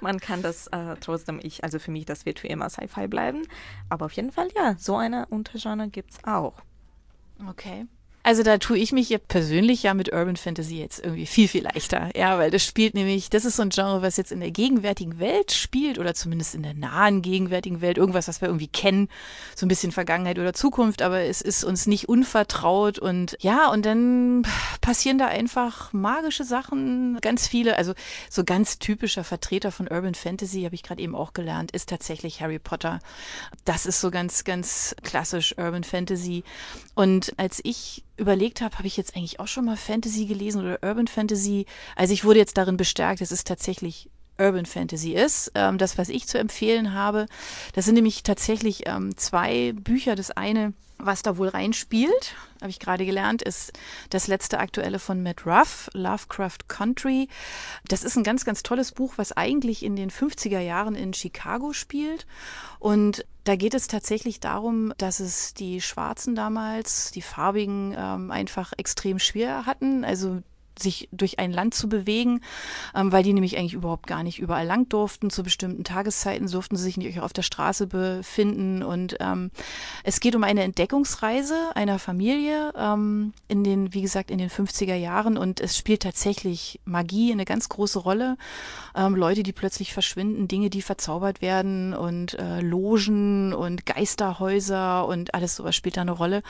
man 0.00 0.20
kann 0.20 0.42
das 0.42 0.66
äh, 0.68 0.96
trotzdem, 1.00 1.40
ich, 1.42 1.64
also 1.64 1.78
für 1.78 1.90
mich, 1.90 2.04
das 2.04 2.26
wird 2.26 2.38
für 2.38 2.48
immer 2.48 2.68
Sci-Fi 2.68 3.06
bleiben. 3.06 3.46
Aber 3.88 4.06
auf 4.06 4.12
jeden 4.12 4.32
Fall, 4.32 4.48
ja, 4.56 4.76
so 4.78 4.96
eine 4.96 5.26
Untergenre 5.26 5.88
gibt 5.88 6.12
es 6.12 6.24
auch. 6.24 6.54
Okay. 7.48 7.86
Also 8.26 8.42
da 8.42 8.58
tue 8.58 8.76
ich 8.76 8.90
mich 8.90 9.16
persönlich 9.28 9.84
ja 9.84 9.94
mit 9.94 10.12
Urban 10.12 10.34
Fantasy 10.34 10.78
jetzt 10.80 10.98
irgendwie 10.98 11.26
viel, 11.26 11.46
viel 11.46 11.62
leichter. 11.62 12.10
Ja, 12.16 12.40
weil 12.40 12.50
das 12.50 12.64
spielt 12.64 12.94
nämlich, 12.94 13.30
das 13.30 13.44
ist 13.44 13.54
so 13.54 13.62
ein 13.62 13.68
Genre, 13.68 14.02
was 14.02 14.16
jetzt 14.16 14.32
in 14.32 14.40
der 14.40 14.50
gegenwärtigen 14.50 15.20
Welt 15.20 15.52
spielt 15.52 15.96
oder 15.96 16.12
zumindest 16.12 16.56
in 16.56 16.64
der 16.64 16.74
nahen 16.74 17.22
gegenwärtigen 17.22 17.80
Welt. 17.82 17.98
Irgendwas, 17.98 18.26
was 18.26 18.40
wir 18.40 18.48
irgendwie 18.48 18.66
kennen. 18.66 19.08
So 19.54 19.64
ein 19.64 19.68
bisschen 19.68 19.92
Vergangenheit 19.92 20.40
oder 20.40 20.54
Zukunft, 20.54 21.02
aber 21.02 21.20
es 21.20 21.40
ist 21.40 21.62
uns 21.62 21.86
nicht 21.86 22.08
unvertraut 22.08 22.98
und 22.98 23.36
ja, 23.42 23.70
und 23.70 23.86
dann 23.86 24.44
passieren 24.80 25.18
da 25.18 25.28
einfach 25.28 25.92
magische 25.92 26.42
Sachen. 26.42 27.20
Ganz 27.20 27.46
viele, 27.46 27.76
also 27.78 27.94
so 28.28 28.42
ganz 28.42 28.80
typischer 28.80 29.22
Vertreter 29.22 29.70
von 29.70 29.86
Urban 29.86 30.16
Fantasy, 30.16 30.62
habe 30.62 30.74
ich 30.74 30.82
gerade 30.82 31.00
eben 31.00 31.14
auch 31.14 31.32
gelernt, 31.32 31.70
ist 31.70 31.90
tatsächlich 31.90 32.40
Harry 32.40 32.58
Potter. 32.58 32.98
Das 33.64 33.86
ist 33.86 34.00
so 34.00 34.10
ganz, 34.10 34.42
ganz 34.42 34.96
klassisch 35.04 35.54
Urban 35.58 35.84
Fantasy. 35.84 36.42
Und 36.96 37.32
als 37.36 37.60
ich 37.62 38.02
überlegt 38.16 38.60
habe, 38.60 38.76
habe 38.78 38.86
ich 38.86 38.96
jetzt 38.96 39.16
eigentlich 39.16 39.40
auch 39.40 39.48
schon 39.48 39.64
mal 39.64 39.76
Fantasy 39.76 40.26
gelesen 40.26 40.62
oder 40.62 40.78
Urban 40.82 41.06
Fantasy. 41.06 41.66
Also 41.94 42.12
ich 42.12 42.24
wurde 42.24 42.38
jetzt 42.38 42.56
darin 42.56 42.76
bestärkt, 42.76 43.20
es 43.20 43.30
tatsächlich 43.44 44.10
Urban 44.38 44.66
Fantasy 44.66 45.12
ist. 45.12 45.52
Ähm, 45.54 45.78
das, 45.78 45.98
was 45.98 46.08
ich 46.08 46.26
zu 46.26 46.38
empfehlen 46.38 46.92
habe, 46.92 47.26
das 47.74 47.84
sind 47.84 47.94
nämlich 47.94 48.22
tatsächlich 48.22 48.86
ähm, 48.86 49.16
zwei 49.16 49.72
Bücher. 49.72 50.14
Das 50.16 50.30
eine, 50.30 50.72
was 50.98 51.22
da 51.22 51.36
wohl 51.36 51.48
reinspielt, 51.48 52.34
habe 52.60 52.70
ich 52.70 52.78
gerade 52.78 53.04
gelernt, 53.04 53.42
ist 53.42 53.72
das 54.10 54.28
letzte 54.28 54.58
aktuelle 54.58 54.98
von 54.98 55.22
Matt 55.22 55.46
Ruff, 55.46 55.90
Lovecraft 55.92 56.68
Country. 56.68 57.28
Das 57.88 58.02
ist 58.02 58.16
ein 58.16 58.24
ganz, 58.24 58.44
ganz 58.44 58.62
tolles 58.62 58.92
Buch, 58.92 59.14
was 59.16 59.32
eigentlich 59.32 59.84
in 59.84 59.96
den 59.96 60.10
50er 60.10 60.60
Jahren 60.60 60.94
in 60.94 61.12
Chicago 61.12 61.72
spielt. 61.72 62.26
Und 62.78 63.24
da 63.44 63.56
geht 63.56 63.74
es 63.74 63.88
tatsächlich 63.88 64.40
darum, 64.40 64.92
dass 64.98 65.20
es 65.20 65.54
die 65.54 65.80
Schwarzen 65.80 66.34
damals, 66.34 67.10
die 67.12 67.22
Farbigen, 67.22 67.94
ähm, 67.96 68.30
einfach 68.30 68.72
extrem 68.76 69.18
schwer 69.18 69.66
hatten. 69.66 70.04
Also 70.04 70.42
sich 70.78 71.08
durch 71.12 71.38
ein 71.38 71.52
Land 71.52 71.74
zu 71.74 71.88
bewegen, 71.88 72.40
ähm, 72.94 73.12
weil 73.12 73.22
die 73.22 73.32
nämlich 73.32 73.56
eigentlich 73.56 73.74
überhaupt 73.74 74.06
gar 74.06 74.22
nicht 74.22 74.38
überall 74.38 74.66
lang 74.66 74.88
durften. 74.88 75.30
Zu 75.30 75.42
bestimmten 75.42 75.84
Tageszeiten 75.84 76.50
durften 76.50 76.76
sie 76.76 76.84
sich 76.84 76.96
nicht 76.96 77.20
auf 77.20 77.32
der 77.32 77.42
Straße 77.42 77.86
befinden. 77.86 78.82
Und 78.82 79.16
ähm, 79.20 79.50
es 80.04 80.20
geht 80.20 80.34
um 80.34 80.44
eine 80.44 80.62
Entdeckungsreise 80.62 81.74
einer 81.74 81.98
Familie 81.98 82.72
ähm, 82.76 83.32
in 83.48 83.64
den, 83.64 83.94
wie 83.94 84.02
gesagt, 84.02 84.30
in 84.30 84.38
den 84.38 84.50
50er 84.50 84.94
Jahren. 84.94 85.36
Und 85.36 85.60
es 85.60 85.76
spielt 85.76 86.02
tatsächlich 86.02 86.80
Magie 86.84 87.32
eine 87.32 87.44
ganz 87.44 87.68
große 87.68 87.98
Rolle. 87.98 88.36
Ähm, 88.94 89.14
Leute, 89.14 89.42
die 89.42 89.52
plötzlich 89.52 89.92
verschwinden, 89.92 90.48
Dinge, 90.48 90.70
die 90.70 90.82
verzaubert 90.82 91.40
werden 91.42 91.94
und 91.94 92.34
äh, 92.34 92.60
Logen 92.60 93.52
und 93.52 93.86
Geisterhäuser 93.86 95.06
und 95.06 95.34
alles 95.34 95.56
sowas 95.56 95.76
spielt 95.76 95.96
da 95.96 96.02
eine 96.02 96.12
Rolle. 96.12 96.42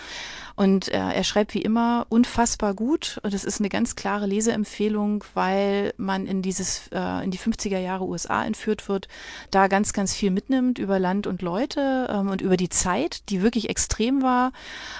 Und 0.54 0.88
äh, 0.88 0.96
er 0.96 1.24
schreibt 1.24 1.54
wie 1.54 1.62
immer 1.62 2.06
unfassbar 2.08 2.74
gut. 2.74 3.20
Und 3.22 3.34
es 3.34 3.44
ist 3.44 3.60
eine 3.60 3.68
ganz 3.68 3.96
klare 3.96 4.15
Leseempfehlung, 4.24 5.24
weil 5.34 5.92
man 5.96 6.26
in 6.26 6.42
dieses, 6.42 6.88
äh, 6.92 7.24
in 7.24 7.30
die 7.30 7.38
50er 7.38 7.78
Jahre 7.78 8.04
USA 8.04 8.44
entführt 8.44 8.88
wird, 8.88 9.08
da 9.50 9.66
ganz, 9.66 9.92
ganz 9.92 10.14
viel 10.14 10.30
mitnimmt 10.30 10.78
über 10.78 10.98
Land 10.98 11.26
und 11.26 11.42
Leute 11.42 12.08
ähm, 12.10 12.28
und 12.28 12.40
über 12.40 12.56
die 12.56 12.68
Zeit, 12.68 13.28
die 13.28 13.42
wirklich 13.42 13.68
extrem 13.68 14.22
war, 14.22 14.52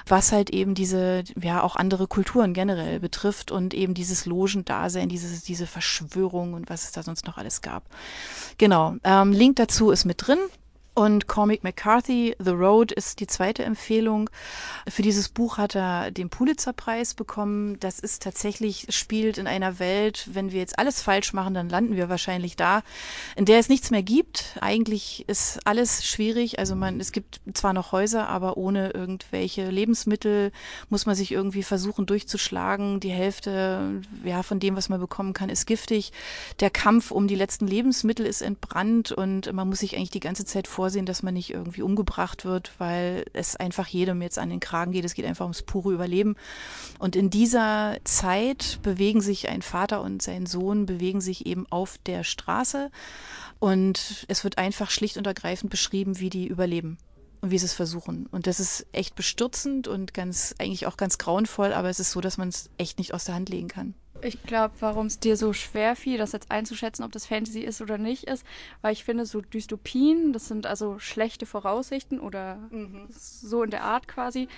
was 0.06 0.32
halt 0.32 0.50
eben 0.50 0.75
diese, 0.75 1.25
ja, 1.40 1.62
auch 1.62 1.76
andere 1.76 2.06
Kulturen 2.06 2.52
generell 2.52 3.00
betrifft 3.00 3.50
und 3.50 3.73
eben 3.73 3.94
dieses 3.94 4.26
Logendasein, 4.26 5.08
diese, 5.08 5.42
diese 5.44 5.66
Verschwörung 5.66 6.52
und 6.54 6.68
was 6.68 6.85
es 6.85 6.92
da 6.92 7.02
sonst 7.02 7.26
noch 7.26 7.38
alles 7.38 7.62
gab. 7.62 7.85
Genau. 8.58 8.96
Ähm, 9.04 9.32
Link 9.32 9.56
dazu 9.56 9.90
ist 9.90 10.04
mit 10.04 10.26
drin. 10.26 10.38
Und 10.98 11.26
Cormac 11.26 11.62
McCarthy, 11.62 12.34
The 12.38 12.52
Road, 12.52 12.90
ist 12.90 13.20
die 13.20 13.26
zweite 13.26 13.62
Empfehlung. 13.62 14.30
Für 14.88 15.02
dieses 15.02 15.28
Buch 15.28 15.58
hat 15.58 15.76
er 15.76 16.10
den 16.10 16.30
Pulitzer-Preis 16.30 17.12
bekommen. 17.12 17.78
Das 17.80 17.98
ist 17.98 18.22
tatsächlich, 18.22 18.86
spielt 18.88 19.36
in 19.36 19.46
einer 19.46 19.78
Welt, 19.78 20.26
wenn 20.32 20.52
wir 20.52 20.60
jetzt 20.60 20.78
alles 20.78 21.02
falsch 21.02 21.34
machen, 21.34 21.52
dann 21.52 21.68
landen 21.68 21.96
wir 21.96 22.08
wahrscheinlich 22.08 22.56
da, 22.56 22.82
in 23.36 23.44
der 23.44 23.58
es 23.58 23.68
nichts 23.68 23.90
mehr 23.90 24.02
gibt. 24.02 24.56
Eigentlich 24.62 25.28
ist 25.28 25.60
alles 25.66 26.06
schwierig. 26.06 26.58
Also 26.58 26.74
man, 26.74 26.98
es 26.98 27.12
gibt 27.12 27.42
zwar 27.52 27.74
noch 27.74 27.92
Häuser, 27.92 28.26
aber 28.30 28.56
ohne 28.56 28.88
irgendwelche 28.92 29.68
Lebensmittel 29.68 30.50
muss 30.88 31.04
man 31.04 31.14
sich 31.14 31.30
irgendwie 31.30 31.62
versuchen 31.62 32.06
durchzuschlagen. 32.06 33.00
Die 33.00 33.10
Hälfte, 33.10 34.00
ja, 34.24 34.42
von 34.42 34.60
dem, 34.60 34.76
was 34.76 34.88
man 34.88 34.98
bekommen 34.98 35.34
kann, 35.34 35.50
ist 35.50 35.66
giftig. 35.66 36.14
Der 36.60 36.70
Kampf 36.70 37.10
um 37.10 37.28
die 37.28 37.34
letzten 37.34 37.66
Lebensmittel 37.66 38.24
ist 38.24 38.40
entbrannt 38.40 39.12
und 39.12 39.52
man 39.52 39.68
muss 39.68 39.80
sich 39.80 39.94
eigentlich 39.94 40.08
die 40.08 40.20
ganze 40.20 40.46
Zeit 40.46 40.66
vor 40.66 40.86
vorsehen, 40.87 41.05
dass 41.05 41.25
man 41.25 41.35
nicht 41.35 41.50
irgendwie 41.50 41.83
umgebracht 41.83 42.45
wird, 42.45 42.71
weil 42.78 43.25
es 43.33 43.57
einfach 43.57 43.88
jedem 43.88 44.23
jetzt 44.23 44.38
an 44.38 44.50
den 44.50 44.61
Kragen 44.61 44.93
geht. 44.93 45.05
Es 45.05 45.14
geht 45.14 45.25
einfach 45.25 45.45
ums 45.45 45.62
pure 45.62 45.93
Überleben. 45.93 46.37
Und 47.00 47.16
in 47.16 47.28
dieser 47.28 47.97
Zeit 48.05 48.78
bewegen 48.83 49.21
sich 49.21 49.49
ein 49.49 49.62
Vater 49.62 50.00
und 50.00 50.23
sein 50.23 50.47
Sohn, 50.47 50.87
bewegen 50.87 51.21
sich 51.21 51.45
eben 51.45 51.66
auf 51.71 51.99
der 52.07 52.23
Straße. 52.23 52.93
Und 53.59 54.26
es 54.28 54.45
wird 54.45 54.59
einfach 54.59 54.90
schlicht 54.90 55.16
und 55.16 55.26
ergreifend 55.26 55.73
beschrieben, 55.73 56.21
wie 56.21 56.31
die 56.31 56.47
überleben 56.47 56.99
und 57.40 57.50
wie 57.50 57.59
sie 57.59 57.66
es 57.66 57.75
versuchen. 57.75 58.26
Und 58.26 58.47
das 58.47 58.61
ist 58.61 58.87
echt 58.93 59.16
bestürzend 59.16 59.88
und 59.88 60.14
ganz, 60.14 60.55
eigentlich 60.61 60.87
auch 60.87 60.97
ganz 60.97 61.19
grauenvoll, 61.19 61.73
aber 61.73 61.90
es 61.90 61.99
ist 61.99 62.12
so, 62.12 62.21
dass 62.21 62.38
man 62.38 62.50
es 62.50 62.71
echt 62.78 63.00
nicht 63.00 63.12
aus 63.12 63.25
der 63.25 63.35
Hand 63.35 63.49
legen 63.49 63.66
kann. 63.66 63.95
Ich 64.23 64.42
glaube, 64.42 64.75
warum 64.80 65.06
es 65.06 65.18
dir 65.18 65.37
so 65.37 65.52
schwer 65.52 65.96
fiel, 65.96 66.18
das 66.18 66.32
jetzt 66.32 66.50
einzuschätzen, 66.50 67.04
ob 67.04 67.12
das 67.12 67.26
Fantasy 67.26 67.61
ist 67.61 67.80
oder 67.80 67.99
nicht, 67.99 68.25
ist, 68.25 68.44
weil 68.82 68.92
ich 68.92 69.04
finde, 69.04 69.26
so 69.26 69.40
Dystopien, 69.40 70.32
das 70.32 70.49
sind 70.49 70.66
also 70.66 70.99
schlechte 70.99 71.46
Voraussichten 71.46 72.18
oder 72.20 72.56
mhm. 72.70 73.06
so 73.11 73.62
in 73.62 73.70
der 73.70 73.82
Art 73.82 74.08
quasi, 74.08 74.49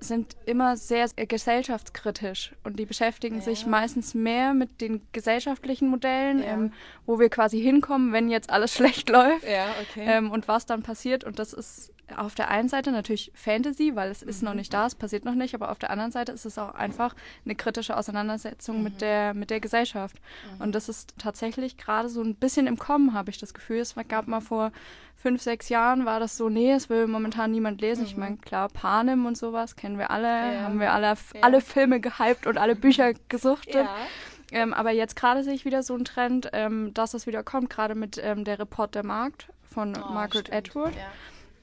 sind 0.00 0.36
immer 0.46 0.76
sehr, 0.76 1.08
gesellschaftskritisch 1.08 2.54
und 2.64 2.78
die 2.78 2.86
beschäftigen 2.86 3.36
ja. 3.36 3.42
sich 3.42 3.66
meistens 3.66 4.14
mehr 4.14 4.54
mit 4.54 4.80
den 4.80 5.02
gesellschaftlichen 5.12 5.88
Modellen, 5.88 6.38
ja. 6.38 6.54
ähm, 6.54 6.72
wo 7.06 7.18
wir 7.18 7.28
quasi 7.28 7.60
hinkommen, 7.60 8.12
wenn 8.12 8.28
jetzt 8.28 8.50
alles 8.50 8.72
schlecht 8.74 9.08
läuft 9.08 9.48
ja, 9.48 9.66
okay. 9.82 10.04
ähm, 10.06 10.30
und 10.30 10.48
was 10.48 10.66
dann 10.66 10.82
passiert. 10.82 11.24
Und 11.24 11.38
das 11.38 11.52
ist 11.52 11.92
auf 12.16 12.34
der 12.34 12.48
einen 12.50 12.68
Seite 12.68 12.90
natürlich 12.90 13.30
Fantasy, 13.34 13.94
weil 13.94 14.10
es 14.10 14.22
ist 14.22 14.42
noch 14.42 14.54
nicht 14.54 14.72
da, 14.72 14.86
es 14.86 14.94
passiert 14.94 15.24
noch 15.24 15.34
nicht, 15.34 15.54
aber 15.54 15.70
auf 15.70 15.78
der 15.78 15.90
anderen 15.90 16.10
Seite 16.10 16.32
ist 16.32 16.44
es 16.44 16.58
auch 16.58 16.74
einfach 16.74 17.14
eine 17.44 17.54
kritische 17.54 17.96
Auseinandersetzung 17.96 18.78
mhm. 18.78 18.82
mit, 18.84 19.00
der, 19.00 19.34
mit 19.34 19.50
der 19.50 19.60
Gesellschaft. 19.60 20.16
Mhm. 20.56 20.62
Und 20.62 20.74
das 20.74 20.88
ist 20.88 21.14
tatsächlich 21.18 21.76
gerade 21.76 22.08
so 22.08 22.22
ein 22.22 22.34
bisschen 22.34 22.66
im 22.66 22.78
Kommen, 22.78 23.14
habe 23.14 23.30
ich 23.30 23.38
das 23.38 23.54
Gefühl. 23.54 23.78
Es 23.78 23.94
gab 24.08 24.26
mal 24.26 24.40
vor 24.40 24.72
fünf, 25.16 25.42
sechs 25.42 25.68
Jahren 25.68 26.06
war 26.06 26.20
das 26.20 26.36
so, 26.36 26.48
nee, 26.48 26.72
es 26.72 26.88
will 26.88 27.06
momentan 27.06 27.50
niemand 27.50 27.80
lesen. 27.80 28.02
Mhm. 28.02 28.06
Ich 28.06 28.16
meine, 28.16 28.36
klar, 28.36 28.68
Panem 28.68 29.26
und 29.26 29.36
sowas 29.36 29.76
kennen 29.76 29.98
wir 29.98 30.10
alle, 30.10 30.54
ja. 30.54 30.60
haben 30.62 30.80
wir 30.80 30.92
alle, 30.92 31.08
ja. 31.08 31.40
alle 31.42 31.60
Filme 31.60 32.00
gehypt 32.00 32.46
und 32.46 32.58
alle 32.58 32.76
Bücher 32.76 33.12
gesuchtet. 33.28 33.74
Ja. 33.74 33.96
Ähm, 34.50 34.72
aber 34.72 34.92
jetzt 34.92 35.16
gerade 35.16 35.42
sehe 35.42 35.54
ich 35.54 35.64
wieder 35.64 35.82
so 35.82 35.94
einen 35.94 36.04
Trend, 36.04 36.48
ähm, 36.52 36.94
dass 36.94 37.14
es 37.14 37.26
wieder 37.26 37.42
kommt, 37.42 37.68
gerade 37.68 37.94
mit 37.94 38.18
ähm, 38.22 38.44
der 38.44 38.58
Report 38.58 38.94
der 38.94 39.04
Markt 39.04 39.48
von 39.62 39.94
oh, 39.96 40.12
Margaret 40.12 40.48
stimmt. 40.48 40.68
Atwood. 40.68 40.94
Ja. 40.94 41.10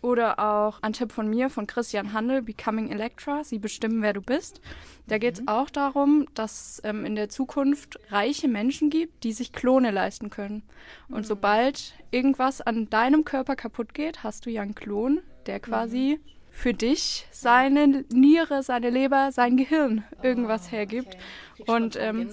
Oder 0.05 0.38
auch 0.38 0.83
ein 0.83 0.93
Tipp 0.93 1.12
von 1.12 1.27
mir, 1.27 1.50
von 1.50 1.65
Christian 1.65 2.13
Handel, 2.13 2.43
Becoming 2.43 2.91
Electra, 2.91 3.43
Sie 3.43 3.57
bestimmen, 3.57 4.03
wer 4.03 4.13
du 4.13 4.21
bist. 4.21 4.62
Da 5.07 5.17
geht 5.17 5.33
es 5.33 5.41
mhm. 5.41 5.47
auch 5.47 5.71
darum, 5.71 6.27
dass 6.35 6.79
ähm, 6.83 7.05
in 7.05 7.15
der 7.15 7.27
Zukunft 7.27 8.00
reiche 8.12 8.47
Menschen 8.47 8.91
gibt, 8.91 9.24
die 9.24 9.33
sich 9.33 9.51
Klone 9.51 9.89
leisten 9.89 10.29
können. 10.29 10.62
Und 11.09 11.21
mhm. 11.21 11.24
sobald 11.24 11.95
irgendwas 12.12 12.62
an 12.62 12.88
deinem 12.88 13.25
Körper 13.25 13.55
kaputt 13.55 13.95
geht, 13.95 14.21
hast 14.21 14.45
du 14.45 14.51
ja 14.51 14.62
einen 14.62 14.75
Klon, 14.75 15.21
der 15.47 15.59
quasi 15.59 16.19
mhm 16.24 16.34
für 16.55 16.74
dich 16.74 17.27
seine 17.31 18.05
Niere, 18.12 18.63
seine 18.63 18.89
Leber, 18.89 19.31
sein 19.33 19.57
Gehirn 19.57 20.05
irgendwas 20.24 20.67
oh, 20.67 20.71
hergibt. 20.71 21.17
Okay. 21.59 21.71
Und 21.71 21.97
ähm, 22.00 22.29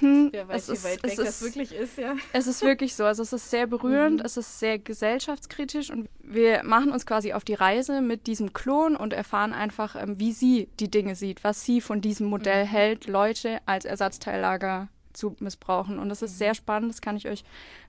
mh, 0.00 0.32
weiß, 0.48 0.68
es, 0.68 0.84
ist, 0.84 1.04
es, 1.04 1.18
ist, 1.18 1.42
wirklich 1.42 1.72
ist, 1.72 1.98
ja. 1.98 2.16
es 2.32 2.46
ist 2.46 2.62
wirklich 2.62 2.96
so. 2.96 3.04
Also 3.04 3.22
es 3.22 3.32
ist 3.32 3.50
sehr 3.50 3.66
berührend, 3.66 4.20
mhm. 4.20 4.24
es 4.24 4.38
ist 4.38 4.58
sehr 4.58 4.78
gesellschaftskritisch 4.78 5.90
und 5.90 6.08
wir 6.20 6.62
machen 6.64 6.90
uns 6.90 7.04
quasi 7.04 7.34
auf 7.34 7.44
die 7.44 7.54
Reise 7.54 8.00
mit 8.00 8.26
diesem 8.26 8.54
Klon 8.54 8.96
und 8.96 9.12
erfahren 9.12 9.52
einfach, 9.52 9.94
ähm, 9.94 10.18
wie 10.18 10.32
sie 10.32 10.68
die 10.80 10.90
Dinge 10.90 11.14
sieht, 11.14 11.44
was 11.44 11.64
sie 11.64 11.80
von 11.80 12.00
diesem 12.00 12.28
Modell 12.28 12.64
mhm. 12.64 12.68
hält, 12.68 13.06
Leute 13.06 13.60
als 13.66 13.84
Ersatzteillager 13.84 14.88
zu 15.16 15.36
missbrauchen. 15.40 15.98
Und 15.98 16.08
das 16.08 16.22
ist 16.22 16.38
sehr 16.38 16.50
mhm. 16.50 16.56
spannend, 16.56 16.90
das 16.92 17.00
kann 17.00 17.16
ich 17.16 17.28
euch 17.28 17.44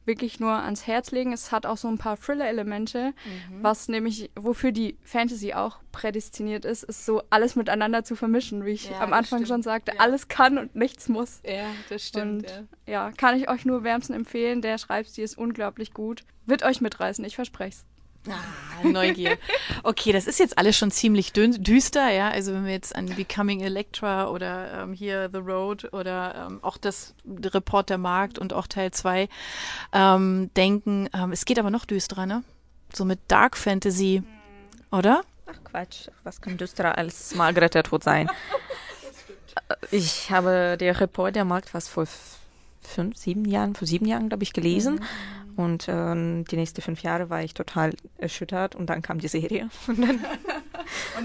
wirklich 0.05 0.39
nur 0.39 0.51
ans 0.51 0.87
Herz 0.87 1.11
legen. 1.11 1.33
Es 1.33 1.51
hat 1.51 1.65
auch 1.65 1.77
so 1.77 1.87
ein 1.87 1.97
paar 1.97 2.17
Thriller-Elemente, 2.17 3.09
mhm. 3.09 3.63
was 3.63 3.87
nämlich, 3.87 4.31
wofür 4.35 4.71
die 4.71 4.97
Fantasy 5.03 5.53
auch 5.53 5.79
prädestiniert 5.91 6.65
ist, 6.65 6.83
ist 6.83 7.05
so 7.05 7.21
alles 7.29 7.55
miteinander 7.55 8.03
zu 8.03 8.15
vermischen, 8.15 8.65
wie 8.65 8.71
ich 8.71 8.89
ja, 8.89 8.99
am 8.99 9.13
Anfang 9.13 9.45
schon 9.45 9.61
sagte. 9.61 9.93
Ja. 9.95 9.99
Alles 9.99 10.27
kann 10.27 10.57
und 10.57 10.75
nichts 10.75 11.09
muss. 11.09 11.41
Ja, 11.43 11.67
das 11.89 12.07
stimmt. 12.07 12.43
Und, 12.43 12.67
ja. 12.85 13.07
ja, 13.07 13.11
kann 13.11 13.37
ich 13.37 13.49
euch 13.49 13.65
nur 13.65 13.83
wärmsten 13.83 14.13
empfehlen. 14.13 14.61
Der 14.61 14.77
Schreibstil 14.77 15.23
ist 15.23 15.37
unglaublich 15.37 15.93
gut. 15.93 16.23
Wird 16.45 16.63
euch 16.63 16.81
mitreißen, 16.81 17.25
ich 17.25 17.35
verspreche 17.35 17.77
es. 17.77 17.96
Ah, 18.29 18.87
Neugier. 18.87 19.37
Okay, 19.83 20.11
das 20.11 20.27
ist 20.27 20.39
jetzt 20.39 20.57
alles 20.57 20.77
schon 20.77 20.91
ziemlich 20.91 21.33
düster, 21.33 22.09
ja. 22.11 22.29
Also 22.29 22.53
wenn 22.53 22.65
wir 22.65 22.73
jetzt 22.73 22.95
an 22.95 23.07
Becoming 23.07 23.61
Electra 23.61 24.29
oder 24.29 24.83
ähm, 24.83 24.93
hier 24.93 25.29
The 25.31 25.39
Road 25.39 25.93
oder 25.93 26.47
ähm, 26.47 26.59
auch 26.61 26.77
das 26.77 27.15
Report 27.25 27.89
der 27.89 27.97
Markt 27.97 28.37
und 28.37 28.53
auch 28.53 28.67
Teil 28.67 28.91
2 28.91 29.29
ähm, 29.93 30.49
denken, 30.55 31.09
ähm, 31.13 31.31
es 31.31 31.45
geht 31.45 31.59
aber 31.59 31.71
noch 31.71 31.85
düsterer, 31.85 32.25
ne? 32.25 32.43
So 32.93 33.05
mit 33.05 33.19
Dark 33.27 33.57
Fantasy, 33.57 34.23
oder? 34.91 35.21
Ach 35.45 35.63
Quatsch, 35.63 36.07
was 36.23 36.41
kann 36.41 36.57
düsterer 36.57 36.97
als 36.97 37.35
Margaret 37.35 37.73
der 37.73 37.83
Tod 37.83 38.03
sein? 38.03 38.29
ich 39.91 40.31
habe 40.31 40.77
der 40.79 40.99
Report 40.99 41.35
der 41.35 41.45
Markt 41.45 41.69
fast 41.69 41.89
vor 41.89 42.05
fünf, 42.81 43.17
sieben 43.17 43.45
Jahren, 43.45 43.75
vor 43.75 43.87
sieben 43.87 44.05
Jahren, 44.05 44.29
glaube 44.29 44.43
ich, 44.43 44.53
gelesen. 44.53 44.95
Mhm. 44.95 45.46
Und 45.57 45.87
äh, 45.87 46.43
die 46.43 46.55
nächsten 46.55 46.81
fünf 46.81 47.01
Jahre 47.01 47.31
war 47.31 47.43
ich 47.43 47.55
total 47.55 47.93
erschüttert 48.17 48.75
und 48.75 48.91
dann 48.91 49.01
kam 49.01 49.17
die 49.17 49.27
Serie. 49.27 49.69
Und 49.87 49.99
dann, 49.99 50.23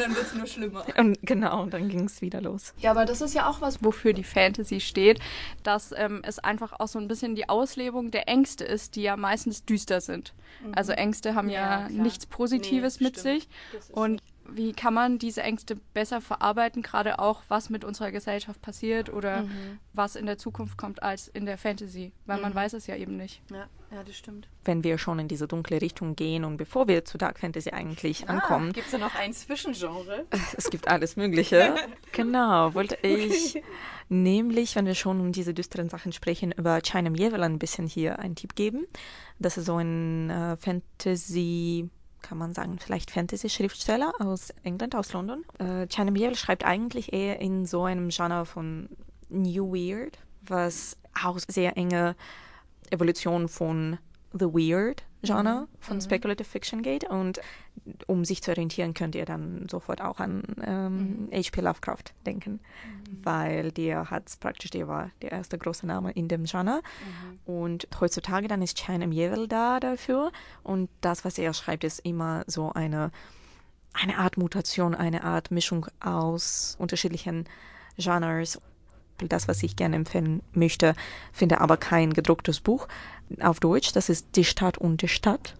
dann 0.01 0.15
wird 0.17 0.27
es 0.27 0.35
nur 0.35 0.47
schlimmer. 0.47 0.85
Und 0.97 1.19
genau, 1.23 1.63
und 1.63 1.73
dann 1.73 1.89
ging 1.89 2.07
es 2.07 2.21
wieder 2.21 2.41
los. 2.41 2.75
Ja, 2.79 2.91
aber 2.91 3.05
das 3.05 3.21
ist 3.21 3.35
ja 3.35 3.49
auch 3.49 3.61
was, 3.61 3.85
wofür 3.85 4.13
die 4.13 4.25
Fantasy 4.25 4.81
steht, 4.81 5.21
dass 5.63 5.95
ähm, 5.97 6.21
es 6.25 6.41
einfach 6.41 6.73
auch 6.81 6.89
so 6.89 6.99
ein 6.99 7.07
bisschen 7.07 7.37
die 7.37 7.49
Auslebung 7.49 8.11
der 8.11 8.29
Ängste 8.29 8.65
ist, 8.65 8.97
die 8.97 9.03
ja 9.03 9.17
meistens 9.17 9.65
düster 9.65 10.01
sind. 10.01 10.35
Mhm. 10.65 10.73
Also 10.75 10.93
Ängste 10.93 11.37
haben 11.37 11.49
ja, 11.49 11.83
ja 11.83 11.89
nichts 11.91 12.27
Positives 12.27 12.99
nee, 12.99 13.07
mit 13.07 13.19
stimmt. 13.19 13.43
sich. 13.43 13.49
Und 13.93 14.21
wie 14.55 14.73
kann 14.73 14.95
man 14.95 15.19
diese 15.19 15.43
Ängste 15.43 15.77
besser 15.95 16.21
verarbeiten, 16.21 16.83
gerade 16.83 17.19
auch 17.19 17.43
was 17.49 17.71
mit 17.71 17.85
unserer 17.85 18.13
Gesellschaft 18.13 18.61
passiert 18.63 19.13
oder 19.13 19.43
mhm. 19.43 19.79
was 19.93 20.17
in 20.17 20.27
der 20.27 20.39
Zukunft 20.39 20.77
kommt 20.77 21.03
als 21.03 21.29
in 21.29 21.47
der 21.47 21.59
Fantasy, 21.59 22.13
weil 22.27 22.37
mhm. 22.37 22.43
man 22.43 22.55
weiß 22.55 22.75
es 22.75 22.87
ja 22.87 22.97
eben 22.97 23.17
nicht. 23.17 23.43
Ja, 23.51 23.69
ja, 23.93 24.03
das 24.05 24.17
stimmt. 24.17 24.49
Wenn 24.65 24.85
wir 24.85 24.97
schon 24.97 25.19
in 25.19 25.29
diese 25.29 25.47
dunkle 25.47 25.81
Richtung 25.81 26.17
gehen 26.17 26.45
und 26.45 26.57
bevor 26.57 26.89
wir 26.89 27.05
zu 27.05 27.19
Dark 27.19 27.39
Fantasy 27.39 27.71
eigentlich 27.71 28.29
ah, 28.29 28.33
ankommen. 28.33 28.73
Gibt 28.73 28.87
es 28.87 28.93
da 28.93 28.99
noch 28.99 29.15
ein 29.15 29.33
Zwischengenre? 29.33 30.27
Es 30.57 30.71
gibt 30.71 30.89
alles 30.89 31.17
Mögliche. 31.17 31.75
genau, 32.13 32.75
wollte 32.75 32.97
ich 33.03 33.63
nämlich, 34.09 34.77
wenn 34.77 34.87
wir 34.87 34.95
schon 34.95 35.21
um 35.21 35.33
diese 35.33 35.55
düsteren 35.55 35.89
Sachen 35.89 36.13
sprechen, 36.13 36.53
über 36.53 36.81
China 36.81 37.11
Mieville 37.11 37.45
ein 37.45 37.59
bisschen 37.59 37.87
hier 37.87 38.19
einen 38.19 38.35
Tipp 38.35 38.55
geben. 38.55 38.87
Das 39.39 39.59
ist 39.59 39.67
so 39.67 39.77
ein 39.77 40.31
äh, 40.31 40.57
Fantasy 40.57 41.91
kann 42.23 42.39
man 42.39 42.55
sagen, 42.55 42.79
vielleicht 42.79 43.11
Fantasy-Schriftsteller 43.11 44.13
aus 44.19 44.51
England, 44.63 44.95
aus 44.95 45.13
London. 45.13 45.45
Äh, 45.59 45.87
China 45.89 46.11
Mieville 46.11 46.37
schreibt 46.37 46.65
eigentlich 46.65 47.13
eher 47.13 47.41
in 47.41 47.67
so 47.67 47.85
einem 47.85 48.09
Genre 48.11 48.47
von 48.47 48.89
New 49.29 49.73
Weird. 49.73 50.19
was 50.47 50.97
auch 51.23 51.39
sehr 51.39 51.77
enge 51.77 52.17
Evolution 52.91 53.49
von 53.49 53.99
The 54.33 54.47
Weird 54.47 55.05
Genre 55.23 55.63
mhm. 55.63 55.67
von 55.81 55.97
mhm. 55.97 56.01
Speculative 56.01 56.49
Fiction 56.49 56.83
geht. 56.83 57.09
Und 57.09 57.41
um 58.07 58.25
sich 58.25 58.43
zu 58.43 58.51
orientieren, 58.51 58.95
könnt 58.95 59.15
ihr 59.15 59.25
dann 59.25 59.67
sofort 59.71 60.01
auch 60.01 60.21
an 60.21 60.43
ähm, 60.65 61.29
H.P. 61.33 61.61
Mhm. 61.61 61.67
Lovecraft 61.67 62.05
denken, 62.27 62.53
mhm. 62.53 63.25
weil 63.25 63.73
der 63.73 64.11
hat 64.11 64.25
praktisch, 64.41 64.71
der 64.71 64.89
war 64.89 65.11
der 65.23 65.33
erste 65.33 65.59
große 65.59 65.87
Name 65.87 66.13
in 66.13 66.29
dem 66.29 66.45
Genre. 66.45 66.83
Mhm. 67.47 67.55
Und 67.55 67.89
heutzutage 68.01 68.49
dann 68.49 68.63
ist 68.63 68.79
China 68.79 69.07
Mieville 69.07 69.49
da 69.49 69.81
dafür. 69.81 70.33
Und 70.63 70.91
das, 71.01 71.25
was 71.25 71.39
er 71.39 71.55
schreibt, 71.55 71.85
ist 71.85 72.01
immer 72.01 72.45
so 72.47 72.73
eine, 72.73 73.11
eine 73.93 74.19
Art 74.19 74.37
Mutation, 74.37 74.95
eine 74.95 75.25
Art 75.25 75.51
Mischung 75.51 75.87
aus 76.01 76.77
unterschiedlichen 76.79 77.47
Genres 77.97 78.59
das, 79.29 79.49
was 79.49 79.63
ich 79.63 79.77
gerne 79.77 79.97
empfehlen 79.97 80.43
möchte, 80.53 80.95
finde 81.33 81.61
aber 81.61 81.77
kein 81.77 82.13
gedrucktes 82.13 82.61
Buch 82.61 82.89
auf 83.41 83.61
Deutsch. 83.61 83.93
Das 83.93 84.09
ist 84.09 84.37
Die 84.37 84.45
Stadt 84.45 84.79
und 84.79 85.03
die 85.03 85.09
Stadt. 85.09 85.55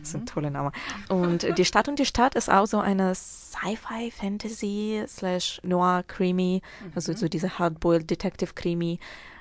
Das 0.00 0.10
ist 0.10 0.14
ein 0.14 0.20
mhm. 0.22 0.26
toller 0.26 0.50
Name. 0.50 0.72
Und 1.08 1.56
Die 1.56 1.64
Stadt 1.64 1.88
und 1.88 1.98
die 1.98 2.04
Stadt 2.04 2.34
ist 2.34 2.50
auch 2.50 2.66
so 2.66 2.78
eine 2.78 3.14
Sci-Fi, 3.14 4.10
Fantasy, 4.10 5.02
slash 5.06 5.60
Noir, 5.64 6.04
Creamy, 6.06 6.60
also 6.94 7.14
so 7.14 7.26
mhm. 7.26 7.30
diese 7.30 7.58
Hardboiled 7.58 8.10
Detective 8.10 8.52
Creamy 8.54 8.98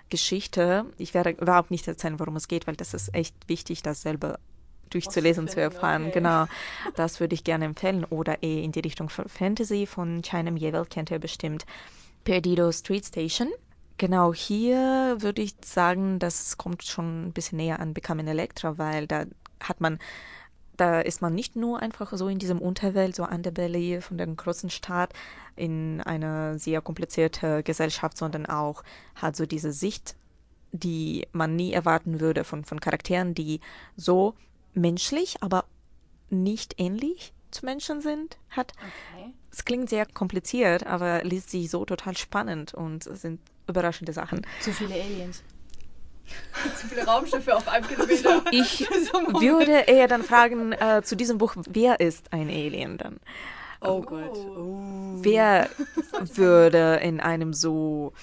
Geschichte. 0.09 0.85
Ich 0.97 1.13
werde 1.13 1.31
überhaupt 1.31 1.71
nicht 1.71 1.87
erzählen, 1.87 2.19
worum 2.19 2.35
es 2.35 2.47
geht, 2.47 2.67
weil 2.67 2.75
das 2.75 2.93
ist 2.93 3.13
echt 3.13 3.35
wichtig, 3.47 3.83
das 3.83 4.01
selber 4.01 4.39
durchzulesen, 4.89 5.47
zu 5.47 5.61
erfahren. 5.61 6.03
Okay. 6.03 6.13
Genau, 6.15 6.45
das 6.95 7.19
würde 7.19 7.35
ich 7.35 7.43
gerne 7.43 7.65
empfehlen. 7.65 8.05
Oder 8.05 8.41
eh 8.41 8.63
in 8.63 8.71
die 8.71 8.79
Richtung 8.79 9.09
von 9.09 9.27
Fantasy 9.27 9.85
von 9.85 10.21
China 10.21 10.51
Mieville 10.51 10.85
kennt 10.85 11.11
ihr 11.11 11.19
bestimmt. 11.19 11.65
Perdido 12.23 12.71
Street 12.71 13.05
Station. 13.05 13.49
Genau, 13.99 14.33
hier 14.33 15.17
würde 15.19 15.41
ich 15.41 15.55
sagen, 15.61 16.19
das 16.19 16.57
kommt 16.57 16.83
schon 16.83 17.27
ein 17.27 17.33
bisschen 17.33 17.57
näher 17.57 17.81
an 17.81 17.93
Becoming 17.93 18.27
Electra, 18.27 18.77
weil 18.77 19.07
da 19.07 19.25
hat 19.59 19.81
man, 19.81 19.99
da 20.77 21.01
ist 21.01 21.21
man 21.21 21.35
nicht 21.35 21.57
nur 21.57 21.81
einfach 21.81 22.13
so 22.13 22.29
in 22.29 22.39
diesem 22.39 22.59
Unterwelt, 22.59 23.13
so 23.13 23.27
Underbelly 23.27 23.99
von 23.99 24.17
dem 24.17 24.37
großen 24.37 24.69
Staat 24.69 25.11
in 25.57 25.99
einer 25.99 26.57
sehr 26.57 26.79
komplizierte 26.79 27.61
Gesellschaft, 27.61 28.17
sondern 28.17 28.45
auch 28.45 28.85
hat 29.15 29.35
so 29.35 29.45
diese 29.45 29.73
Sicht, 29.73 30.15
die 30.71 31.27
man 31.33 31.57
nie 31.57 31.73
erwarten 31.73 32.21
würde 32.21 32.45
von, 32.45 32.63
von 32.63 32.79
Charakteren, 32.79 33.33
die 33.33 33.59
so 33.97 34.33
menschlich, 34.73 35.43
aber 35.43 35.65
nicht 36.29 36.75
ähnlich 36.77 37.33
zu 37.51 37.65
Menschen 37.65 37.99
sind, 37.99 38.37
hat. 38.49 38.71
Okay. 38.77 39.33
Es 39.51 39.65
klingt 39.65 39.89
sehr 39.89 40.05
kompliziert, 40.05 40.87
aber 40.87 41.21
liest 41.25 41.49
sich 41.49 41.69
so 41.69 41.83
total 41.83 42.15
spannend 42.15 42.73
und 42.73 43.03
sind 43.03 43.41
überraschende 43.69 44.13
Sachen. 44.13 44.45
Zu 44.59 44.71
viele 44.71 44.95
Aliens. 44.95 45.43
zu 46.79 46.87
viele 46.87 47.05
Raumschiffe 47.05 47.55
auf 47.55 47.67
einem 47.67 47.87
Kilometer. 47.87 48.43
Ich 48.51 48.81
würde 48.89 49.71
eher 49.87 50.07
dann 50.07 50.23
fragen 50.23 50.73
äh, 50.73 51.01
zu 51.03 51.15
diesem 51.15 51.37
Buch, 51.37 51.55
wer 51.67 51.99
ist 51.99 52.31
ein 52.31 52.49
Alien 52.49 52.97
dann? 52.97 53.19
Oh 53.81 54.01
Gott. 54.01 54.35
Oh. 54.35 55.15
Wer 55.21 55.69
würde 56.35 56.99
in 57.01 57.21
einem 57.21 57.53
so 57.53 58.13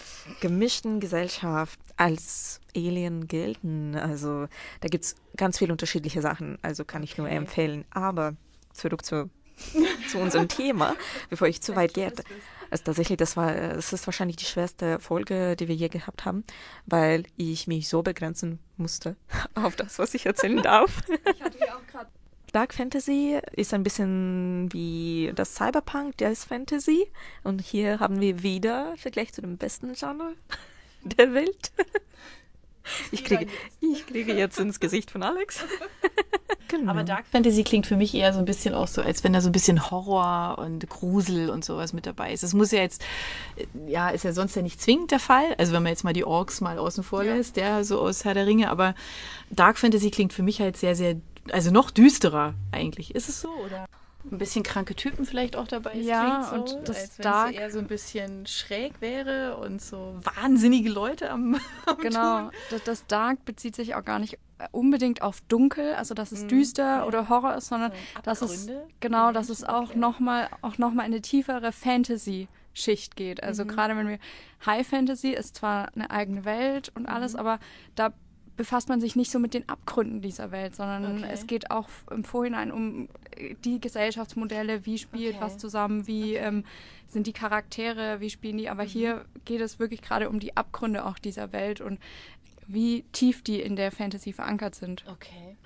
gemischten 0.41 1.01
Gesellschaft 1.01 1.81
als 1.97 2.61
Alien 2.77 3.27
gelten? 3.27 3.97
Also 3.97 4.49
da 4.81 4.89
gibt 4.89 5.05
es 5.05 5.17
ganz 5.37 5.59
viele 5.59 5.73
unterschiedliche 5.73 6.21
Sachen, 6.21 6.59
also 6.63 6.85
kann 6.85 7.03
ich 7.03 7.17
nur 7.17 7.29
empfehlen. 7.29 7.87
Aber 7.91 8.35
zurück 8.73 9.05
zu, 9.05 9.31
zu 10.11 10.19
unserem 10.19 10.49
Thema, 10.49 10.97
bevor 11.31 11.49
ich 11.49 11.61
zu 11.61 11.77
weit 11.77 11.95
gehe. 11.95 12.13
Also 12.71 12.85
tatsächlich, 12.85 13.17
das 13.19 13.37
war, 13.37 13.55
es 13.55 13.93
ist 13.93 14.07
wahrscheinlich 14.07 14.37
die 14.37 14.45
schwerste 14.45 14.99
Folge, 14.99 15.57
die 15.57 15.69
wir 15.69 15.75
je 15.75 15.89
gehabt 15.89 16.25
haben, 16.25 16.45
weil 16.85 17.25
ich 17.37 17.67
mich 17.67 17.89
so 17.89 18.03
begrenzen 18.03 18.59
musste 18.77 19.17
auf 19.55 19.77
das, 19.77 19.99
was 19.99 20.15
ich 20.15 20.27
erzählen 20.27 20.63
darf. 20.63 21.03
Ich 21.35 21.43
hatte 21.43 21.59
ja 21.59 21.77
auch 21.77 21.87
gerade 21.87 22.11
Dark 22.53 22.73
Fantasy 22.73 23.39
ist 23.53 23.75
ein 23.75 23.83
bisschen 23.83 24.73
wie 24.73 25.31
das 25.35 25.57
Cyberpunk, 25.57 26.17
der 26.17 26.31
ist 26.31 26.45
Fantasy. 26.45 27.07
Und 27.45 27.61
hier 27.61 28.01
haben 28.01 28.21
wir 28.21 28.43
wieder 28.43 28.95
Vergleich 28.97 29.35
zu 29.35 29.43
dem 29.43 29.59
besten 29.59 29.93
Genre 29.93 30.35
der 31.03 31.35
Welt. 31.35 31.73
Ich 33.11 33.25
kriege, 33.25 33.47
ich 33.81 34.07
kriege 34.07 34.35
jetzt 34.35 34.59
ins 34.59 34.81
Gesicht 34.81 35.11
von 35.11 35.23
Alex. 35.23 35.65
Genau. 36.69 36.91
Aber 36.91 37.05
Dark 37.05 37.27
Fantasy 37.27 37.63
klingt 37.63 37.87
für 37.87 37.97
mich 37.97 38.13
eher 38.13 38.33
so 38.33 38.41
ein 38.41 38.45
bisschen 38.45 38.75
auch 38.75 38.89
so, 38.89 39.01
als 39.01 39.23
wenn 39.23 39.33
da 39.33 39.41
so 39.41 39.49
ein 39.49 39.53
bisschen 39.53 39.89
Horror 39.91 40.59
und 40.59 40.89
Grusel 40.89 41.49
und 41.49 41.65
sowas 41.65 41.93
mit 41.93 42.07
dabei 42.07 42.33
ist. 42.33 42.43
Es 42.43 42.55
muss 42.55 42.73
ja 42.73 42.81
jetzt, 42.81 43.05
ja, 43.87 44.09
ist 44.09 44.25
ja 44.25 44.33
sonst 44.33 44.57
ja 44.57 44.63
nicht 44.63 44.81
zwingend 44.81 45.13
der 45.13 45.21
Fall. 45.21 45.55
Also 45.59 45.73
wenn 45.73 45.85
man 45.85 45.91
jetzt 45.91 46.03
mal 46.03 46.13
die 46.13 46.25
Orks 46.25 46.61
mal 46.61 46.79
außen 46.79 47.05
vor 47.05 47.23
lässt, 47.23 47.57
ja. 47.57 47.77
der 47.77 47.85
so 47.85 48.01
aus 48.01 48.25
Herr 48.25 48.35
der 48.35 48.47
Ringe. 48.47 48.69
Aber 48.71 48.95
Dark 49.51 49.79
Fantasy 49.79 50.11
klingt 50.11 50.33
für 50.33 50.43
mich 50.43 50.61
halt 50.61 50.77
sehr, 50.77 50.97
sehr, 50.97 51.17
also 51.53 51.71
noch 51.71 51.93
düsterer 51.93 52.55
eigentlich. 52.73 53.15
Ist 53.15 53.29
es 53.29 53.41
so 53.41 53.51
oder? 53.65 53.87
Ein 54.31 54.39
bisschen 54.39 54.63
kranke 54.63 54.95
Typen 54.95 55.25
vielleicht 55.25 55.57
auch 55.57 55.69
dabei. 55.69 55.95
Ja, 55.97 56.49
so, 56.51 56.57
und 56.57 56.89
das 56.89 57.17
Dark 57.17 57.55
eher 57.55 57.71
so 57.71 57.79
ein 57.79 57.87
bisschen 57.87 58.47
schräg 58.47 59.01
wäre 59.01 59.57
und 59.57 59.81
so 59.81 60.19
wahnsinnige 60.23 60.91
Leute 60.91 61.31
am, 61.31 61.55
am 61.87 61.99
Genau, 61.99 62.51
das, 62.71 62.85
das, 62.85 63.07
Dark 63.07 63.45
bezieht 63.45 63.77
sich 63.77 63.95
auch 63.95 64.05
gar 64.05 64.19
nicht 64.19 64.39
unbedingt 64.73 65.23
auf 65.23 65.41
dunkel, 65.43 65.95
also 65.95 66.15
dass 66.15 66.33
es 66.33 66.45
mhm. 66.45 66.49
düster 66.49 66.83
ja. 66.83 67.05
oder 67.05 67.29
Horror 67.29 67.57
ist, 67.57 67.69
sondern 67.69 67.93
so 67.93 68.23
dass 68.23 68.43
es 68.43 68.69
genau, 69.01 69.33
dass 69.33 69.49
es 69.49 69.65
auch 69.65 69.95
noch 69.95 70.19
mal 70.19 70.49
auch 70.63 70.79
noch 70.79 70.93
mal 70.93 71.03
eine 71.03 71.21
tiefere 71.21 71.73
Fantasy 71.73 72.49
Schicht 72.77 73.17
geht. 73.17 73.43
Also 73.43 73.65
mhm. 73.65 73.69
gerade 73.69 73.97
wenn 73.97 74.09
wir 74.09 74.19
High 74.65 74.87
Fantasy 74.87 75.31
ist 75.31 75.57
zwar 75.57 75.89
eine 75.95 76.11
eigene 76.11 76.45
Welt 76.45 76.93
und 76.95 77.07
alles, 77.07 77.33
mhm. 77.33 77.41
aber 77.41 77.59
da 77.95 78.13
befasst 78.57 78.89
man 78.89 79.01
sich 79.01 79.17
nicht 79.17 79.31
so 79.31 79.39
mit 79.39 79.55
den 79.55 79.69
Abgründen 79.69 80.21
dieser 80.21 80.51
Welt, 80.51 80.75
sondern 80.75 81.19
okay. 81.19 81.31
es 81.33 81.47
geht 81.47 81.71
auch 81.71 81.89
im 82.11 82.25
Vorhinein 82.25 82.73
um 82.73 83.09
äh, 83.37 83.55
die 83.65 83.81
Gesellschaftsmodelle, 83.81 84.87
wie 84.87 84.99
spielt 84.99 85.37
okay. 85.37 85.45
was 85.45 85.59
zusammen, 85.59 86.07
wie 86.07 86.35
ähm, 86.35 86.65
sind 87.09 87.27
die 87.27 87.33
Charaktere, 87.33 88.21
wie 88.21 88.31
spielen 88.31 88.59
die. 88.59 88.69
Aber 88.69 88.85
mhm. 88.85 88.89
hier 88.89 89.25
geht 89.45 89.61
es 89.61 89.79
wirklich 89.79 90.03
gerade 90.03 90.29
um 90.29 90.41
die 90.41 90.57
Abgründe 90.57 91.05
auch 91.05 91.19
dieser 91.19 91.53
Welt 91.53 91.81
und 91.81 91.99
wie 92.67 93.05
tief 93.13 93.43
die 93.43 93.61
in 93.61 93.77
der 93.77 93.93
Fantasy 93.93 94.33
verankert 94.33 94.75
sind. 94.75 95.05
Okay. 95.09 95.57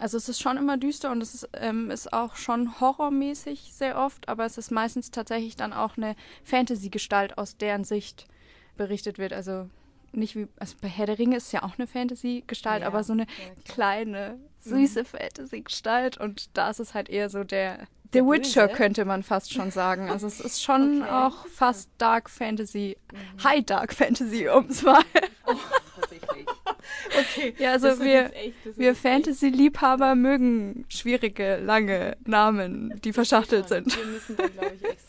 Also 0.00 0.16
es 0.16 0.28
ist 0.28 0.40
schon 0.40 0.56
immer 0.56 0.76
düster 0.76 1.10
und 1.10 1.20
es 1.22 1.34
ist, 1.34 1.48
ähm, 1.54 1.90
ist 1.90 2.12
auch 2.12 2.36
schon 2.36 2.80
horrormäßig 2.80 3.72
sehr 3.72 3.98
oft, 3.98 4.28
aber 4.28 4.44
es 4.44 4.56
ist 4.56 4.70
meistens 4.70 5.10
tatsächlich 5.10 5.56
dann 5.56 5.72
auch 5.72 5.96
eine 5.96 6.14
Fantasy-Gestalt, 6.44 7.36
aus 7.36 7.56
deren 7.56 7.84
Sicht 7.84 8.26
berichtet 8.76 9.18
wird. 9.18 9.32
Also 9.32 9.68
nicht 10.12 10.36
wie, 10.36 10.48
also 10.58 10.76
bei 10.80 10.88
Herr 10.88 11.06
der 11.06 11.18
Ringe 11.18 11.36
ist 11.36 11.52
ja 11.52 11.62
auch 11.62 11.78
eine 11.78 11.86
Fantasy-Gestalt, 11.86 12.82
ja, 12.82 12.86
aber 12.86 13.04
so 13.04 13.12
eine 13.12 13.22
ja, 13.22 13.72
kleine, 13.72 14.38
süße 14.60 15.00
mhm. 15.00 15.06
Fantasy-Gestalt 15.06 16.18
und 16.18 16.56
da 16.56 16.70
ist 16.70 16.80
es 16.80 16.94
halt 16.94 17.08
eher 17.08 17.28
so 17.30 17.44
der, 17.44 17.76
der, 18.12 18.22
der 18.22 18.26
Witcher, 18.26 18.68
könnte 18.68 19.04
man 19.04 19.22
fast 19.22 19.52
schon 19.52 19.70
sagen. 19.70 20.10
Also 20.10 20.26
es 20.26 20.40
ist 20.40 20.62
schon 20.62 21.02
okay. 21.02 21.10
auch 21.10 21.46
fast 21.46 21.90
Dark 21.98 22.30
Fantasy, 22.30 22.96
mhm. 23.12 23.44
High 23.44 23.64
Dark 23.64 23.92
Fantasy, 23.92 24.48
um 24.48 24.66
es 24.66 24.82
mal. 24.82 25.02
Oh, 25.50 25.54
okay. 27.18 27.54
Ja, 27.58 27.72
also 27.72 28.00
wir, 28.00 28.30
wir 28.76 28.94
Fantasy-Liebhaber 28.94 30.14
mögen 30.14 30.84
schwierige, 30.90 31.56
lange 31.56 32.18
Namen, 32.26 33.00
die 33.02 33.14
verschachtelt 33.14 33.68
sind. 33.68 33.96
Wir 33.96 34.04
müssen 34.04 34.36
da, 34.36 34.46
glaube 34.46 34.74
ich, 34.74 34.84
extra 34.84 35.07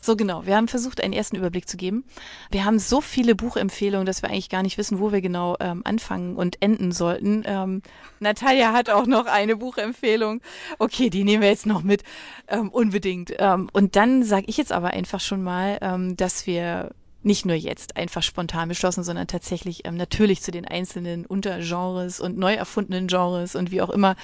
so 0.00 0.16
genau, 0.16 0.46
wir 0.46 0.56
haben 0.56 0.68
versucht, 0.68 1.02
einen 1.02 1.12
ersten 1.12 1.36
Überblick 1.36 1.68
zu 1.68 1.76
geben. 1.76 2.04
Wir 2.50 2.64
haben 2.64 2.78
so 2.78 3.00
viele 3.00 3.34
Buchempfehlungen, 3.34 4.06
dass 4.06 4.22
wir 4.22 4.30
eigentlich 4.30 4.48
gar 4.48 4.62
nicht 4.62 4.78
wissen, 4.78 4.98
wo 4.98 5.12
wir 5.12 5.20
genau 5.20 5.56
ähm, 5.60 5.82
anfangen 5.84 6.36
und 6.36 6.62
enden 6.62 6.92
sollten. 6.92 7.42
Ähm, 7.44 7.82
Natalia 8.18 8.72
hat 8.72 8.90
auch 8.90 9.06
noch 9.06 9.26
eine 9.26 9.56
Buchempfehlung. 9.56 10.40
Okay, 10.78 11.10
die 11.10 11.24
nehmen 11.24 11.42
wir 11.42 11.50
jetzt 11.50 11.66
noch 11.66 11.82
mit, 11.82 12.02
ähm, 12.48 12.70
unbedingt. 12.70 13.32
Ähm, 13.38 13.68
und 13.72 13.96
dann 13.96 14.22
sage 14.22 14.46
ich 14.48 14.56
jetzt 14.56 14.72
aber 14.72 14.88
einfach 14.88 15.20
schon 15.20 15.42
mal, 15.42 15.78
ähm, 15.82 16.16
dass 16.16 16.46
wir 16.46 16.92
nicht 17.22 17.44
nur 17.44 17.56
jetzt 17.56 17.96
einfach 17.96 18.22
spontan 18.22 18.68
beschlossen, 18.68 19.04
sondern 19.04 19.26
tatsächlich 19.26 19.86
ähm, 19.86 19.96
natürlich 19.96 20.42
zu 20.42 20.50
den 20.50 20.64
einzelnen 20.64 21.26
Untergenres 21.26 22.18
und 22.20 22.38
neu 22.38 22.54
erfundenen 22.54 23.08
Genres 23.08 23.54
und 23.54 23.70
wie 23.70 23.82
auch 23.82 23.90
immer 23.90 24.16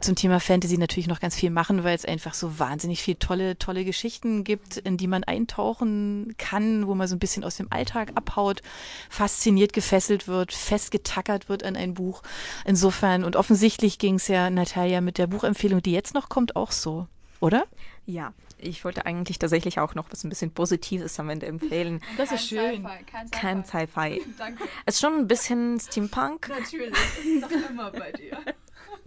zum 0.00 0.16
Thema 0.16 0.38
Fantasy 0.38 0.76
natürlich 0.76 1.06
noch 1.06 1.20
ganz 1.20 1.34
viel 1.34 1.50
machen, 1.50 1.82
weil 1.82 1.94
es 1.94 2.04
einfach 2.04 2.34
so 2.34 2.58
wahnsinnig 2.58 3.02
viel 3.02 3.14
tolle, 3.14 3.58
tolle 3.58 3.84
Geschichten 3.84 4.44
gibt, 4.44 4.76
in 4.76 4.96
die 4.96 5.06
man 5.06 5.24
eintauchen 5.24 6.34
kann, 6.36 6.86
wo 6.86 6.94
man 6.94 7.08
so 7.08 7.16
ein 7.16 7.20
bisschen 7.20 7.44
aus 7.44 7.56
dem 7.56 7.68
Alltag 7.70 8.12
abhaut, 8.16 8.60
fasziniert, 9.08 9.72
gefesselt 9.72 10.28
wird, 10.28 10.52
festgetackert 10.52 11.48
wird 11.48 11.64
an 11.64 11.76
ein 11.76 11.94
Buch. 11.94 12.22
Insofern, 12.66 13.24
und 13.24 13.36
offensichtlich 13.36 13.98
ging 13.98 14.16
es 14.16 14.28
ja 14.28 14.50
Natalia 14.50 15.00
mit 15.00 15.16
der 15.16 15.26
Buchempfehlung, 15.26 15.80
die 15.82 15.92
jetzt 15.92 16.14
noch 16.14 16.28
kommt, 16.28 16.54
auch 16.54 16.72
so, 16.72 17.06
oder? 17.40 17.64
Ja, 18.04 18.32
ich 18.58 18.84
wollte 18.84 19.06
eigentlich 19.06 19.38
tatsächlich 19.38 19.78
auch 19.78 19.94
noch 19.94 20.10
was 20.10 20.24
ein 20.24 20.28
bisschen 20.28 20.52
Positives 20.52 21.18
am 21.20 21.30
Ende 21.30 21.46
empfehlen. 21.46 22.00
Das 22.16 22.32
ist 22.32 22.48
schön. 22.48 22.86
Kein 23.30 23.64
Sci-Fi. 23.64 24.20
Sci 24.20 24.34
Danke. 24.38 24.64
Es 24.86 24.96
ist 24.96 25.00
schon 25.00 25.14
ein 25.14 25.28
bisschen 25.28 25.78
Steampunk. 25.80 26.48
Natürlich, 26.48 26.90
das 26.90 27.24
ist 27.24 27.42
doch 27.44 27.70
immer 27.70 27.90
bei 27.90 28.12
dir. 28.12 28.38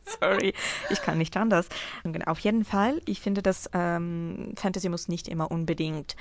Sorry, 0.22 0.54
ich 0.92 1.02
kann 1.02 1.18
nicht 1.18 1.36
anders. 1.36 1.68
Auf 2.26 2.40
jeden 2.40 2.64
Fall, 2.64 3.02
ich 3.06 3.22
finde, 3.22 3.42
dass 3.42 3.70
ähm, 3.74 4.54
Fantasy 4.56 4.88
muss 4.90 5.08
nicht 5.08 5.28
immer 5.28 5.50
unbedingt 5.50 6.16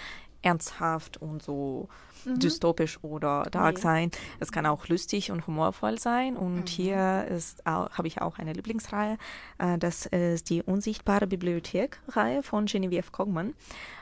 ernsthaft 0.44 1.16
und 1.16 1.42
so 1.42 1.88
mhm. 2.24 2.38
dystopisch 2.38 2.98
oder 3.02 3.44
dark 3.50 3.76
nee. 3.76 3.80
sein. 3.80 4.10
Es 4.40 4.52
kann 4.52 4.66
auch 4.66 4.88
lustig 4.88 5.30
und 5.30 5.46
humorvoll 5.46 5.98
sein. 5.98 6.36
Und 6.36 6.56
mhm. 6.60 6.66
hier 6.66 7.26
ist 7.30 7.64
habe 7.66 8.06
ich 8.06 8.20
auch 8.20 8.38
eine 8.38 8.52
Lieblingsreihe. 8.52 9.16
Äh, 9.58 9.78
das 9.78 10.06
ist 10.06 10.50
die 10.50 10.62
Unsichtbare 10.62 11.26
Bibliothek-Reihe 11.26 12.42
von 12.42 12.66
Genevieve 12.66 13.10
Cogman. 13.10 13.54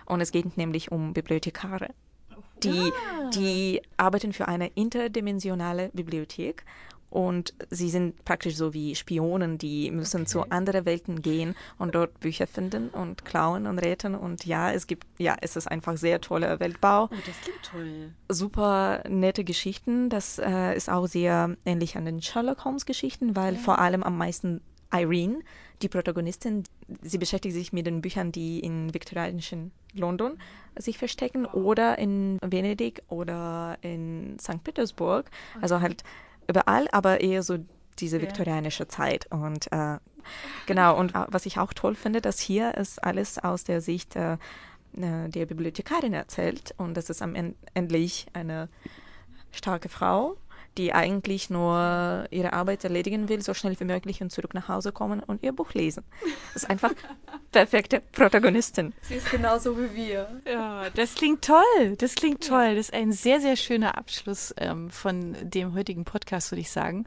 Und 0.07 0.21
es 0.21 0.33
geht 0.33 0.57
nämlich 0.57 0.91
um 0.93 1.13
Bibliothekare. 1.13 1.91
Die, 2.63 2.93
ah. 2.93 3.31
die 3.31 3.83
arbeiten 3.97 4.33
für 4.33 4.47
eine 4.47 4.69
interdimensionale 4.69 5.91
Bibliothek 5.93 6.65
und 7.13 7.53
sie 7.69 7.91
sind 7.91 8.25
praktisch 8.25 8.57
so 8.57 8.73
wie 8.73 8.95
Spionen, 8.95 9.59
die 9.59 9.91
müssen 9.91 10.23
okay. 10.23 10.31
zu 10.31 10.51
anderen 10.51 10.87
Welten 10.87 11.21
gehen 11.21 11.55
und 11.77 11.95
dort 11.95 12.19
Bücher 12.21 12.47
finden 12.47 12.89
und 12.89 13.27
klauen 13.27 13.67
und 13.67 13.79
retten. 13.79 14.15
Und 14.15 14.47
ja, 14.47 14.73
es 14.73 14.87
gibt, 14.87 15.07
ja, 15.19 15.37
es 15.43 15.55
ist 15.55 15.67
einfach 15.67 15.99
sehr 15.99 16.23
toller 16.23 16.59
Weltbau. 16.59 17.11
Oh, 17.13 17.17
das 17.27 17.39
klingt 17.43 17.63
toll. 17.63 18.13
Super 18.31 19.05
nette 19.07 19.45
Geschichten. 19.45 20.09
Das 20.09 20.39
äh, 20.39 20.75
ist 20.75 20.89
auch 20.89 21.07
sehr 21.07 21.55
ähnlich 21.67 21.99
an 21.99 22.07
den 22.07 22.23
Sherlock 22.23 22.65
Holmes 22.65 22.87
Geschichten, 22.87 23.37
weil 23.37 23.57
ja. 23.57 23.61
vor 23.61 23.79
allem 23.79 24.03
am 24.03 24.17
meisten 24.17 24.63
Irene, 24.91 25.41
die 25.83 25.89
Protagonistin, 25.89 26.65
sie 27.03 27.19
beschäftigt 27.19 27.55
sich 27.55 27.75
mit 27.75 27.85
den 27.85 28.01
Büchern, 28.01 28.33
die 28.33 28.61
in 28.61 28.95
viktorianischen 28.95 29.71
London 29.93 30.39
sich 30.77 30.97
verstecken 30.97 31.45
oder 31.45 31.99
in 31.99 32.39
Venedig 32.43 33.03
oder 33.09 33.77
in 33.83 34.39
St. 34.41 34.65
Petersburg. 34.65 35.31
Also 35.61 35.83
halt 35.83 36.05
überall, 36.49 36.89
aber 36.93 37.21
eher 37.21 37.43
so 37.43 37.59
diese 37.99 38.21
viktorianische 38.21 38.89
Zeit. 38.89 39.27
Und 39.31 39.71
äh, 39.73 39.99
genau, 40.67 40.99
und 40.99 41.15
äh, 41.15 41.27
was 41.29 41.47
ich 41.47 41.59
auch 41.59 41.73
toll 41.73 41.95
finde, 41.95 42.21
dass 42.21 42.41
hier 42.41 42.75
ist 42.75 43.03
alles 43.03 43.39
aus 43.39 43.65
der 43.65 43.81
Sicht 43.81 44.17
äh, 44.17 44.35
äh 44.97 45.29
der 45.29 45.47
Bibliothekarin 45.47 46.13
erzählt 46.13 46.75
und 46.77 46.97
das 46.97 47.11
ist 47.11 47.23
am 47.23 47.35
Ende 47.35 47.57
endlich 47.75 48.27
eine 48.33 48.69
starke 49.53 49.89
Frau 49.89 50.37
die 50.79 50.93
eigentlich 50.93 51.51
nur 51.51 52.27
ihre 52.31 52.53
Arbeit 52.53 52.85
erledigen 52.85 53.29
will, 53.29 53.43
so 53.43 53.55
schnell 53.55 53.79
wie 53.79 53.85
möglich 53.85 54.23
und 54.23 54.31
zurück 54.31 54.55
nach 54.55 54.69
Hause 54.69 54.93
kommen 54.93 55.21
und 55.21 55.43
ihr 55.43 55.53
Buch 55.53 55.75
lesen. 55.75 56.05
Das 56.55 56.63
ist 56.63 56.71
einfach 56.71 56.93
perfekte 57.53 58.01
Protagonistin. 58.13 58.93
Sie 59.03 59.15
ist 59.15 59.31
genauso 59.31 59.79
wie 59.79 59.95
wir. 59.95 60.43
Ja, 60.47 60.89
das 60.91 61.15
klingt 61.15 61.45
toll. 61.45 61.97
Das 61.99 62.15
klingt 62.15 62.47
toll. 62.47 62.77
Das 62.77 62.89
ist 62.89 62.95
ein 62.95 63.13
sehr, 63.13 63.41
sehr 63.41 63.57
schöner 63.57 63.99
Abschluss 63.99 64.55
ähm, 64.59 64.91
von 64.91 65.37
dem 65.43 65.75
heutigen 65.75 66.05
Podcast, 66.05 66.51
würde 66.51 66.61
ich 66.61 66.71
sagen. 66.71 67.07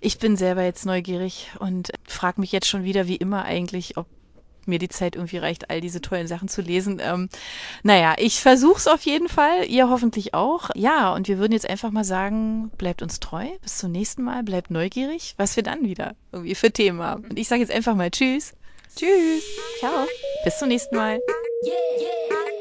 Ich 0.00 0.18
bin 0.18 0.36
selber 0.36 0.62
jetzt 0.62 0.86
neugierig 0.86 1.50
und 1.58 1.92
frage 2.06 2.40
mich 2.40 2.52
jetzt 2.52 2.68
schon 2.68 2.84
wieder, 2.84 3.06
wie 3.08 3.16
immer 3.16 3.44
eigentlich, 3.44 3.96
ob 3.96 4.06
mir 4.66 4.78
die 4.78 4.88
Zeit 4.88 5.16
irgendwie 5.16 5.38
reicht, 5.38 5.70
all 5.70 5.80
diese 5.80 6.00
tollen 6.00 6.26
Sachen 6.26 6.48
zu 6.48 6.62
lesen. 6.62 7.00
Ähm, 7.02 7.28
naja, 7.82 8.14
ich 8.18 8.40
versuche 8.40 8.78
es 8.78 8.86
auf 8.86 9.02
jeden 9.02 9.28
Fall, 9.28 9.66
ihr 9.66 9.88
hoffentlich 9.88 10.34
auch. 10.34 10.70
Ja, 10.74 11.12
und 11.14 11.28
wir 11.28 11.38
würden 11.38 11.52
jetzt 11.52 11.68
einfach 11.68 11.90
mal 11.90 12.04
sagen, 12.04 12.70
bleibt 12.78 13.02
uns 13.02 13.20
treu, 13.20 13.46
bis 13.62 13.78
zum 13.78 13.92
nächsten 13.92 14.22
Mal, 14.22 14.42
bleibt 14.42 14.70
neugierig, 14.70 15.34
was 15.36 15.56
wir 15.56 15.62
dann 15.62 15.82
wieder 15.82 16.14
irgendwie 16.32 16.54
für 16.54 16.70
Themen 16.70 17.00
haben. 17.00 17.24
Und 17.24 17.38
ich 17.38 17.48
sage 17.48 17.62
jetzt 17.62 17.72
einfach 17.72 17.94
mal 17.94 18.10
Tschüss. 18.10 18.54
Tschüss. 18.96 19.44
Ciao. 19.78 20.06
Bis 20.44 20.58
zum 20.58 20.68
nächsten 20.68 20.96
Mal. 20.96 21.20
Yeah, 21.62 21.74
yeah. 22.00 22.59